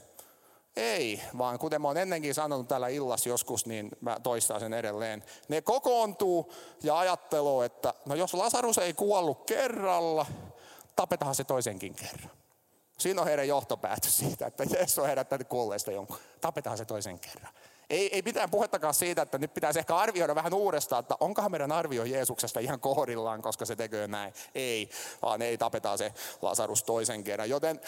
Ei, 0.75 1.21
vaan 1.37 1.59
kuten 1.59 1.81
mä 1.81 1.87
oon 1.87 1.97
ennenkin 1.97 2.33
sanonut 2.33 2.67
täällä 2.67 2.87
illassa 2.87 3.29
joskus, 3.29 3.65
niin 3.65 3.89
mä 4.01 4.17
toistan 4.23 4.59
sen 4.59 4.73
edelleen. 4.73 5.23
Ne 5.47 5.61
kokoontuu 5.61 6.53
ja 6.83 6.99
ajatteluu, 6.99 7.61
että 7.61 7.93
no 8.05 8.15
jos 8.15 8.33
Lasarus 8.33 8.77
ei 8.77 8.93
kuollut 8.93 9.45
kerralla, 9.45 10.25
tapetaan 10.95 11.35
se 11.35 11.43
toisenkin 11.43 11.95
kerran. 11.95 12.31
Siinä 12.97 13.21
on 13.21 13.27
heidän 13.27 13.47
johtopäätös 13.47 14.17
siitä, 14.17 14.47
että 14.47 14.63
Jeesus 14.63 14.99
on 14.99 15.07
herättänyt 15.07 15.47
kuolleista 15.47 15.91
jonkun. 15.91 16.17
Tapetaan 16.41 16.77
se 16.77 16.85
toisen 16.85 17.19
kerran. 17.19 17.53
Ei, 17.89 18.15
ei 18.15 18.21
mitään 18.25 18.49
puhettakaan 18.49 18.93
siitä, 18.93 19.21
että 19.21 19.37
nyt 19.37 19.53
pitäisi 19.53 19.79
ehkä 19.79 19.95
arvioida 19.95 20.35
vähän 20.35 20.53
uudestaan, 20.53 20.99
että 20.99 21.15
onkohan 21.19 21.51
meidän 21.51 21.71
arvio 21.71 22.03
Jeesuksesta 22.03 22.59
ihan 22.59 22.79
kohdillaan, 22.79 23.41
koska 23.41 23.65
se 23.65 23.75
tekee 23.75 24.07
näin. 24.07 24.33
Ei, 24.55 24.89
vaan 25.21 25.41
ei 25.41 25.57
tapetaan 25.57 25.97
se 25.97 26.13
Lasarus 26.41 26.83
toisen 26.83 27.23
kerran. 27.23 27.49
Joten 27.49 27.81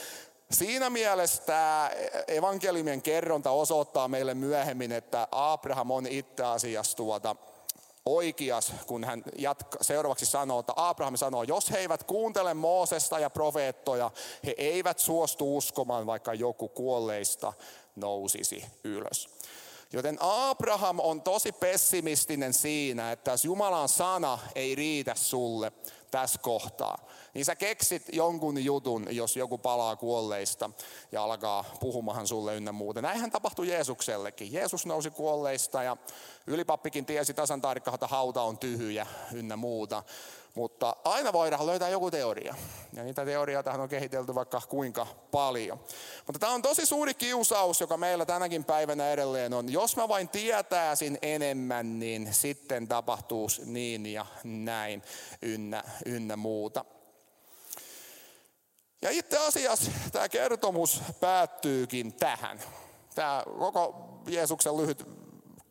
Siinä 0.52 0.90
mielessä 0.90 1.44
tämä 1.44 1.92
evankeliumien 2.28 3.02
kerronta 3.02 3.52
osoittaa 3.52 4.08
meille 4.08 4.34
myöhemmin, 4.34 4.92
että 4.92 5.28
Abraham 5.32 5.92
on 5.92 6.08
itse 6.08 6.44
asiassa 6.44 6.98
tuota, 6.98 7.36
oikeas, 8.06 8.74
kun 8.88 9.04
hän 9.04 9.24
jatka, 9.38 9.78
seuraavaksi 9.82 10.26
sanoo, 10.26 10.60
että 10.60 10.74
Abraham 10.76 11.16
sanoo, 11.18 11.44
jos 11.44 11.72
he 11.72 11.78
eivät 11.78 12.04
kuuntele 12.04 12.54
Moosesta 12.54 13.20
ja 13.20 13.30
profeettoja, 13.30 14.12
he 14.46 14.56
eivät 14.58 15.00
suostu 15.00 15.58
uskomaan, 15.58 16.06
vaikka 16.06 16.34
joku 16.34 16.68
kuolleista 16.68 17.54
nousisi 17.96 18.66
ylös. 18.84 19.30
Joten 19.94 20.18
Abraham 20.20 21.00
on 21.00 21.22
tosi 21.22 21.52
pessimistinen 21.52 22.54
siinä, 22.54 23.12
että 23.12 23.32
jos 23.32 23.46
Jumalan 23.46 23.90
sana 23.90 24.40
ei 24.56 24.76
riitä 24.76 25.16
sulle 25.16 25.72
tässä 26.12 26.40
kohtaa, 26.40 26.98
niin 27.34 27.46
sä 27.46 27.56
keksit 27.56 28.04
jonkun 28.14 28.66
jutun, 28.66 29.08
jos 29.10 29.36
joku 29.36 29.58
palaa 29.58 29.96
kuolleista 29.96 30.70
ja 31.12 31.24
alkaa 31.24 31.66
puhumahan 31.80 32.28
sulle 32.28 32.56
ynnä 32.56 32.72
muuta. 32.72 33.02
Näinhän 33.02 33.32
tapahtui 33.32 33.68
Jeesuksellekin. 33.68 34.54
Jeesus 34.54 34.86
nousi 34.86 35.12
kuolleista 35.12 35.84
ja 35.84 35.98
ylipappikin 36.48 37.06
tiesi 37.06 37.34
tasan 37.34 37.62
tarkkaan, 37.62 37.96
että 37.96 38.08
hauta 38.08 38.42
on 38.42 38.58
tyhjä 38.58 39.08
ynnä 39.34 39.56
muuta. 39.56 40.04
Mutta 40.56 40.96
aina 41.04 41.34
voidaan 41.34 41.66
löytää 41.66 41.90
joku 41.90 42.12
teoria. 42.12 42.56
Ja 42.94 43.04
niitä 43.04 43.26
teorioita 43.26 43.72
on 43.72 43.90
kehitelty 43.90 44.36
vaikka 44.36 44.62
kuinka 44.70 45.08
paljon. 45.32 45.80
Mutta 46.28 46.40
tämä 46.40 46.52
on 46.52 46.62
tosi 46.62 46.86
suuri 46.86 47.14
kiusaus, 47.14 47.82
joka 47.82 47.98
meillä 47.98 48.26
tänäkin 48.26 48.64
päivänä 48.64 49.10
edelleen 49.10 49.54
on. 49.54 49.72
Jos 49.72 49.98
mä 49.98 50.08
vain 50.08 50.30
tietäisin 50.30 51.18
enemmän, 51.22 52.00
niin 52.00 52.34
sitten 52.34 52.88
tapahtuu 52.88 53.48
niin 53.66 54.06
ja 54.06 54.26
näin 54.44 55.04
ynnä, 55.42 55.84
ynnä 56.06 56.36
muuta. 56.36 56.86
Ja 59.02 59.10
itse 59.10 59.38
asiassa 59.38 59.92
tämä 60.12 60.30
kertomus 60.30 61.02
päättyykin 61.20 62.14
tähän. 62.14 62.60
Tämä 63.16 63.44
koko 63.60 63.96
Jeesuksen 64.28 64.78
lyhyt 64.78 65.25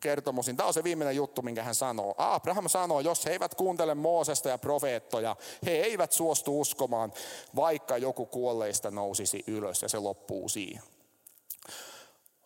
kertomus, 0.05 0.47
niin 0.47 0.57
tämä 0.57 0.67
on 0.67 0.73
se 0.73 0.83
viimeinen 0.83 1.15
juttu, 1.15 1.41
minkä 1.41 1.63
hän 1.63 1.75
sanoo. 1.75 2.15
Abraham 2.17 2.69
sanoo, 2.69 2.99
jos 2.99 3.25
he 3.25 3.31
eivät 3.31 3.55
kuuntele 3.55 3.95
Moosesta 3.95 4.49
ja 4.49 4.57
profeettoja, 4.57 5.35
he 5.65 5.71
eivät 5.71 6.11
suostu 6.11 6.61
uskomaan, 6.61 7.13
vaikka 7.55 7.97
joku 7.97 8.25
kuolleista 8.25 8.91
nousisi 8.91 9.43
ylös 9.47 9.81
ja 9.81 9.89
se 9.89 9.99
loppuu 9.99 10.49
siihen. 10.49 10.83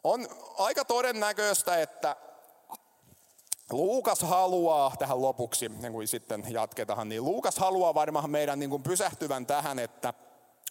On 0.04 0.28
aika 0.58 0.86
todennäköistä, 0.86 1.82
että 1.82 2.16
Luukas 3.72 4.22
haluaa 4.22 4.94
tähän 5.00 5.22
lopuksi, 5.22 5.70
niin 5.70 5.94
kuin 5.94 6.08
sitten 6.08 6.44
jatketaan, 6.50 7.10
niin 7.10 7.24
Luukas 7.24 7.58
haluaa 7.58 7.94
varmaan 7.94 8.30
meidän 8.30 8.60
niin 8.60 8.70
kuin 8.70 8.84
pysähtyvän 8.84 9.46
tähän, 9.46 9.80
että 9.80 10.14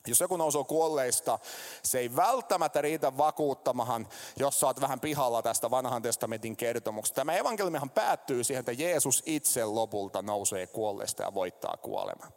jos 0.08 0.20
joku 0.20 0.36
nousee 0.36 0.64
kuolleista, 0.64 1.38
se 1.82 1.98
ei 1.98 2.16
välttämättä 2.16 2.80
riitä 2.80 3.16
vakuuttamahan, 3.16 4.08
jos 4.36 4.60
saat 4.60 4.80
vähän 4.80 5.00
pihalla 5.00 5.42
tästä 5.42 5.70
vanhan 5.70 6.02
testamentin 6.02 6.56
kertomuksesta. 6.56 7.14
Tämä 7.14 7.36
evankeliumihan 7.36 7.90
päättyy 7.90 8.44
siihen, 8.44 8.60
että 8.60 8.72
Jeesus 8.72 9.22
itse 9.26 9.64
lopulta 9.64 10.22
nousee 10.22 10.66
kuolleista 10.66 11.22
ja 11.22 11.34
voittaa 11.34 11.76
kuoleman. 11.76 12.32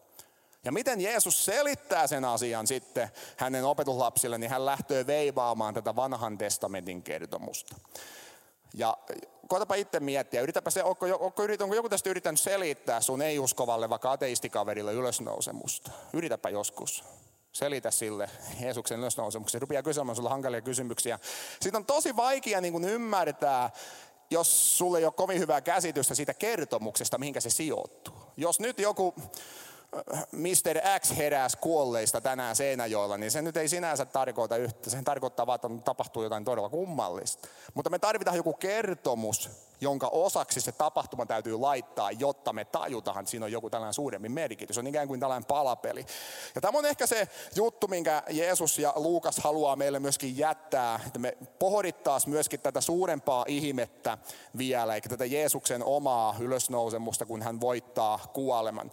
Ja 0.65 0.71
miten 0.71 1.01
Jeesus 1.01 1.45
selittää 1.45 2.07
sen 2.07 2.25
asian 2.25 2.67
sitten 2.67 3.09
hänen 3.37 3.65
opetuslapsille, 3.65 4.37
niin 4.37 4.49
hän 4.49 4.65
lähtee 4.65 5.07
veivaamaan 5.07 5.73
tätä 5.73 5.95
vanhan 5.95 6.37
testamentin 6.37 7.03
kertomusta. 7.03 7.75
Ja 8.73 8.97
koetapa 9.47 9.75
itse 9.75 9.99
miettiä, 9.99 10.41
yritäpä 10.41 10.69
se, 10.69 10.83
onko, 10.83 11.05
onko, 11.05 11.43
onko 11.59 11.75
joku 11.75 11.89
tästä 11.89 12.09
yrittänyt 12.09 12.39
selittää 12.39 13.01
sun 13.01 13.21
ei-uskovalle, 13.21 13.89
vaikka 13.89 14.11
ateistikaverille 14.11 14.93
ylösnousemusta? 14.93 15.91
Yritäpä 16.13 16.49
joskus 16.49 17.03
selitä 17.51 17.91
sille 17.91 18.29
Jeesuksen 18.59 18.99
ylösnousemuksen. 18.99 19.51
Se 19.51 19.59
rupeaa 19.59 19.83
kysymään 19.83 20.15
sinulle 20.15 20.29
hankalia 20.29 20.61
kysymyksiä. 20.61 21.19
Sitten 21.61 21.79
on 21.79 21.85
tosi 21.85 22.15
vaikea 22.15 22.61
niin 22.61 22.71
kuin 22.71 22.83
ymmärtää, 22.83 23.69
jos 24.31 24.77
sulle 24.77 24.99
ei 24.99 25.05
ole 25.05 25.13
kovin 25.13 25.39
hyvää 25.39 25.61
käsitystä 25.61 26.15
siitä 26.15 26.33
kertomuksesta, 26.33 27.17
mihinkä 27.17 27.39
se 27.39 27.49
sijoittuu. 27.49 28.13
Jos 28.37 28.59
nyt 28.59 28.79
joku 28.79 29.15
Mr. 30.31 30.99
X 30.99 31.17
heräsi 31.17 31.57
kuolleista 31.57 32.21
tänään 32.21 32.55
Seinäjoella, 32.55 33.17
niin 33.17 33.31
se 33.31 33.41
nyt 33.41 33.57
ei 33.57 33.67
sinänsä 33.67 34.05
tarkoita 34.05 34.57
yhtä. 34.57 34.89
Se 34.89 35.01
tarkoittaa 35.03 35.47
vaan, 35.47 35.55
että 35.55 35.67
tapahtuu 35.85 36.23
jotain 36.23 36.45
todella 36.45 36.69
kummallista. 36.69 37.47
Mutta 37.73 37.89
me 37.89 37.99
tarvitaan 37.99 38.37
joku 38.37 38.53
kertomus, 38.53 39.49
jonka 39.81 40.07
osaksi 40.07 40.61
se 40.61 40.71
tapahtuma 40.71 41.25
täytyy 41.25 41.59
laittaa, 41.59 42.11
jotta 42.11 42.53
me 42.53 42.65
tajutaan, 42.65 43.19
että 43.19 43.29
siinä 43.31 43.45
on 43.45 43.51
joku 43.51 43.69
tällainen 43.69 43.93
suurempi 43.93 44.29
merkitys. 44.29 44.77
On 44.77 44.87
ikään 44.87 45.07
kuin 45.07 45.19
tällainen 45.19 45.45
palapeli. 45.45 46.05
Ja 46.55 46.61
tämä 46.61 46.77
on 46.77 46.85
ehkä 46.85 47.07
se 47.07 47.27
juttu, 47.55 47.87
minkä 47.87 48.23
Jeesus 48.29 48.79
ja 48.79 48.93
Luukas 48.95 49.37
haluaa 49.37 49.75
meille 49.75 49.99
myöskin 49.99 50.37
jättää, 50.37 50.99
että 51.07 51.19
me 51.19 51.37
pohdittaisiin 51.59 52.33
myöskin 52.33 52.59
tätä 52.59 52.81
suurempaa 52.81 53.45
ihmettä 53.47 54.17
vielä, 54.57 54.95
eikä 54.95 55.09
tätä 55.09 55.25
Jeesuksen 55.25 55.83
omaa 55.83 56.35
ylösnousemusta, 56.39 57.25
kun 57.25 57.41
hän 57.41 57.61
voittaa 57.61 58.19
kuoleman. 58.33 58.91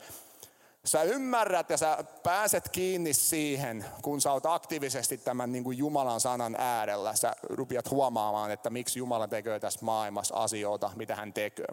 Sä 0.89 1.03
ymmärrät 1.03 1.70
ja 1.70 1.76
sä 1.76 2.05
pääset 2.22 2.68
kiinni 2.68 3.14
siihen, 3.14 3.84
kun 4.03 4.20
sä 4.20 4.32
oot 4.32 4.47
aktiivisesti 4.47 5.18
tämän 5.18 5.53
niin 5.53 5.64
kuin 5.64 5.78
Jumalan 5.78 6.20
sanan 6.20 6.57
äärellä. 6.59 7.14
Sä 7.14 7.36
rupiat 7.43 7.91
huomaamaan, 7.91 8.51
että 8.51 8.70
miksi 8.70 8.99
Jumala 8.99 9.28
tekee 9.28 9.61
tässä 9.61 9.78
maailmassa 9.82 10.34
asioita, 10.34 10.91
mitä 10.97 11.16
hän 11.16 11.32
tekee. 11.32 11.66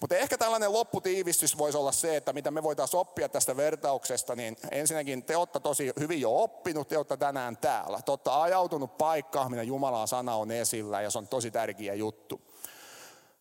Mutta 0.00 0.16
ehkä 0.16 0.38
tällainen 0.38 0.72
lopputiivistys 0.72 1.58
voisi 1.58 1.78
olla 1.78 1.92
se, 1.92 2.16
että 2.16 2.32
mitä 2.32 2.50
me 2.50 2.62
voitaisiin 2.62 3.00
oppia 3.00 3.28
tästä 3.28 3.56
vertauksesta, 3.56 4.36
niin 4.36 4.56
ensinnäkin 4.70 5.22
te 5.22 5.36
olette 5.36 5.60
tosi 5.60 5.92
hyvin 6.00 6.20
jo 6.20 6.42
oppinut, 6.42 6.88
te 6.88 6.96
olette 6.96 7.16
tänään 7.16 7.56
täällä. 7.56 8.00
Te 8.04 8.10
olette 8.10 8.30
ajautunut 8.30 8.98
paikkaan, 8.98 9.50
mitä 9.50 9.62
Jumalan 9.62 10.08
sana 10.08 10.36
on 10.36 10.50
esillä 10.50 11.00
ja 11.00 11.10
se 11.10 11.18
on 11.18 11.28
tosi 11.28 11.50
tärkeä 11.50 11.94
juttu. 11.94 12.40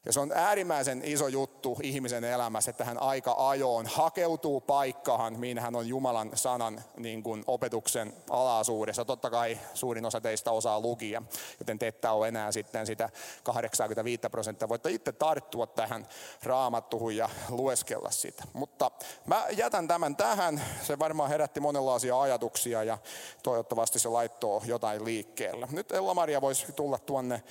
Ja 0.05 0.13
se 0.13 0.19
on 0.19 0.31
äärimmäisen 0.35 1.01
iso 1.05 1.27
juttu 1.27 1.77
ihmisen 1.83 2.23
elämässä, 2.23 2.71
että 2.71 2.85
hän 2.85 3.01
aika 3.01 3.35
ajoon 3.37 3.85
hakeutuu 3.85 4.61
paikkaan, 4.61 5.39
mihin 5.39 5.59
hän 5.59 5.75
on 5.75 5.87
Jumalan 5.87 6.31
sanan 6.33 6.83
niin 6.97 7.23
kuin 7.23 7.43
opetuksen 7.47 8.13
alaisuudessa. 8.29 9.05
Totta 9.05 9.29
kai 9.29 9.59
suurin 9.73 10.05
osa 10.05 10.21
teistä 10.21 10.51
osaa 10.51 10.79
lukia, 10.79 11.21
joten 11.59 11.79
te 11.79 11.87
ette 11.87 12.09
ole 12.09 12.27
enää 12.27 12.51
sitten 12.51 12.85
sitä 12.85 13.09
85 13.43 14.21
prosenttia. 14.31 14.69
Voitte 14.69 14.91
itse 14.91 15.11
tarttua 15.11 15.67
tähän 15.67 16.07
raamattuhun 16.43 17.15
ja 17.15 17.29
lueskella 17.49 18.11
sitä. 18.11 18.43
Mutta 18.53 18.91
mä 19.25 19.45
jätän 19.57 19.87
tämän 19.87 20.15
tähän. 20.15 20.61
Se 20.81 20.99
varmaan 20.99 21.29
herätti 21.29 21.59
monenlaisia 21.59 22.21
ajatuksia 22.21 22.83
ja 22.83 22.97
toivottavasti 23.43 23.99
se 23.99 24.09
laittoo 24.09 24.63
jotain 24.65 25.05
liikkeelle. 25.05 25.67
Nyt 25.71 25.91
Ella-Maria 25.91 26.41
voisi 26.41 26.71
tulla 26.71 26.99
tuonne 26.99 27.43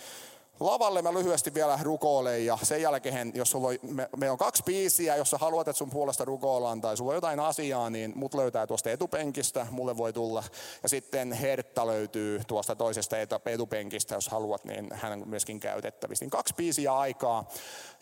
lavalle 0.60 1.02
mä 1.02 1.12
lyhyesti 1.12 1.54
vielä 1.54 1.78
rukoilen 1.82 2.46
ja 2.46 2.58
sen 2.62 2.82
jälkeen, 2.82 3.32
jos 3.34 3.50
sulla 3.50 3.68
on, 3.68 3.76
me, 3.82 4.08
me 4.16 4.30
on 4.30 4.38
kaksi 4.38 4.62
biisiä, 4.62 5.16
jos 5.16 5.30
sä 5.30 5.38
haluat, 5.38 5.68
että 5.68 5.78
sun 5.78 5.90
puolesta 5.90 6.24
rukoillaan 6.24 6.80
tai 6.80 6.96
sulla 6.96 7.10
on 7.10 7.14
jotain 7.14 7.40
asiaa, 7.40 7.90
niin 7.90 8.12
mut 8.14 8.34
löytää 8.34 8.66
tuosta 8.66 8.90
etupenkistä, 8.90 9.66
mulle 9.70 9.96
voi 9.96 10.12
tulla. 10.12 10.44
Ja 10.82 10.88
sitten 10.88 11.32
Hertta 11.32 11.86
löytyy 11.86 12.40
tuosta 12.46 12.76
toisesta 12.76 13.16
etupenkistä, 13.46 14.14
jos 14.14 14.28
haluat, 14.28 14.64
niin 14.64 14.88
hän 14.92 15.12
on 15.12 15.28
myöskin 15.28 15.60
käytettävissä. 15.60 16.24
Niin 16.24 16.30
kaksi 16.30 16.54
biisiä 16.54 16.96
aikaa 16.96 17.48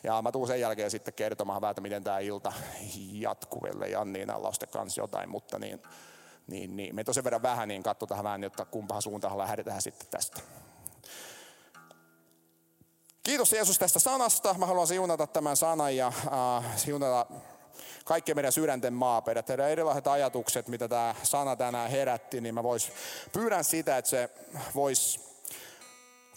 ja 0.02 0.22
mä 0.22 0.32
tuun 0.32 0.46
sen 0.46 0.60
jälkeen 0.60 0.90
sitten 0.90 1.14
kertomaan 1.14 1.60
vähän, 1.60 1.74
miten 1.80 2.04
tämä 2.04 2.18
ilta 2.18 2.52
jatkuu, 3.12 3.66
ellei 3.66 3.92
Janniina 3.92 4.42
lauste 4.42 4.66
kanssa 4.66 5.00
jotain, 5.00 5.30
mutta 5.30 5.58
niin, 5.58 5.82
niin, 6.46 6.76
niin. 6.76 6.94
me 6.94 7.04
tosi 7.04 7.24
verran 7.24 7.42
vähän, 7.42 7.68
niin 7.68 7.82
katsotaan 7.82 8.24
vähän, 8.24 8.42
jotta 8.42 8.64
kumpaan 8.64 9.02
suuntaan 9.02 9.38
lähdetään 9.38 9.82
sitten 9.82 10.08
tästä. 10.10 10.40
Kiitos 13.22 13.52
Jeesus 13.52 13.78
tästä 13.78 13.98
sanasta. 13.98 14.54
Mä 14.54 14.66
haluan 14.66 14.86
siunata 14.86 15.26
tämän 15.26 15.56
sanan 15.56 15.96
ja 15.96 16.06
äh, 16.06 16.76
siunata 16.76 17.26
kaikki 18.04 18.34
meidän 18.34 18.52
sydänten 18.52 18.92
maaperät. 18.94 19.46
Teidän 19.46 19.70
erilaiset 19.70 20.06
ajatukset, 20.06 20.68
mitä 20.68 20.88
tämä 20.88 21.14
sana 21.22 21.56
tänään 21.56 21.90
herätti, 21.90 22.40
niin 22.40 22.54
mä 22.54 22.62
vois, 22.62 22.92
pyydän 23.32 23.64
sitä, 23.64 23.98
että 23.98 24.08
se 24.10 24.30
voisi 24.74 25.29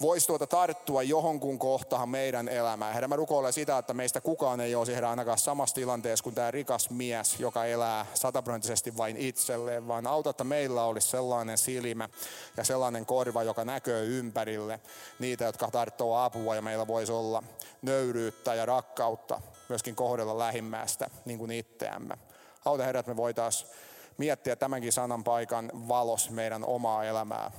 voisi 0.02 0.28
tuota 0.28 0.48
tarttua 0.48 1.04
johonkin 1.04 1.60
kohtaan 1.60 2.10
meidän 2.10 2.50
elämään. 2.50 2.94
Herra, 2.94 3.08
mä 3.08 3.16
rukoilen 3.16 3.54
sitä, 3.54 3.78
että 3.78 3.94
meistä 3.94 4.22
kukaan 4.22 4.62
ei 4.62 4.76
olisi 4.76 4.96
herra 4.96 5.10
ainakaan 5.10 5.38
samassa 5.38 5.76
tilanteessa 5.76 6.24
kuin 6.24 6.36
tämä 6.36 6.52
rikas 6.52 6.90
mies, 6.90 7.40
joka 7.40 7.66
elää 7.66 8.06
sataprosenttisesti 8.14 8.98
vain 8.98 9.18
itselleen, 9.18 9.88
vaan 9.88 10.08
auta, 10.08 10.30
että 10.30 10.44
meillä 10.44 10.84
olisi 10.84 11.10
sellainen 11.10 11.58
silmä 11.58 12.10
ja 12.58 12.64
sellainen 12.64 13.06
korva, 13.06 13.44
joka 13.44 13.66
näkyy 13.66 14.20
ympärille 14.20 14.80
niitä, 15.20 15.46
jotka 15.46 15.72
tarttoo 15.72 16.18
apua 16.18 16.56
ja 16.56 16.62
meillä 16.62 16.88
voisi 16.88 17.12
olla 17.12 17.44
nöyryyttä 17.82 18.56
ja 18.56 18.66
rakkautta 18.66 19.42
myöskin 19.70 19.96
kohdella 19.96 20.38
lähimmäistä 20.38 21.10
niin 21.26 21.40
kuin 21.40 21.52
itseämme. 21.52 22.18
Auta 22.66 22.84
Herra, 22.84 23.00
että 23.00 23.12
me 23.12 23.18
voitaisiin 23.18 23.72
miettiä 24.18 24.56
tämänkin 24.56 24.92
sanan 24.92 25.24
paikan 25.24 25.72
valos 25.88 26.30
meidän 26.30 26.66
omaa 26.66 27.04
elämää 27.04 27.52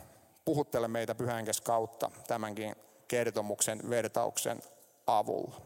puhuttele 0.44 0.88
meitä 0.88 1.14
pyhänkes 1.14 1.60
kautta 1.60 2.10
tämänkin 2.26 2.76
kertomuksen 3.08 3.90
vertauksen 3.90 4.62
avulla. 5.06 5.60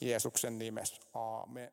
Jeesuksen 0.00 0.58
nimessä. 0.58 0.96
Aamen. 1.14 1.72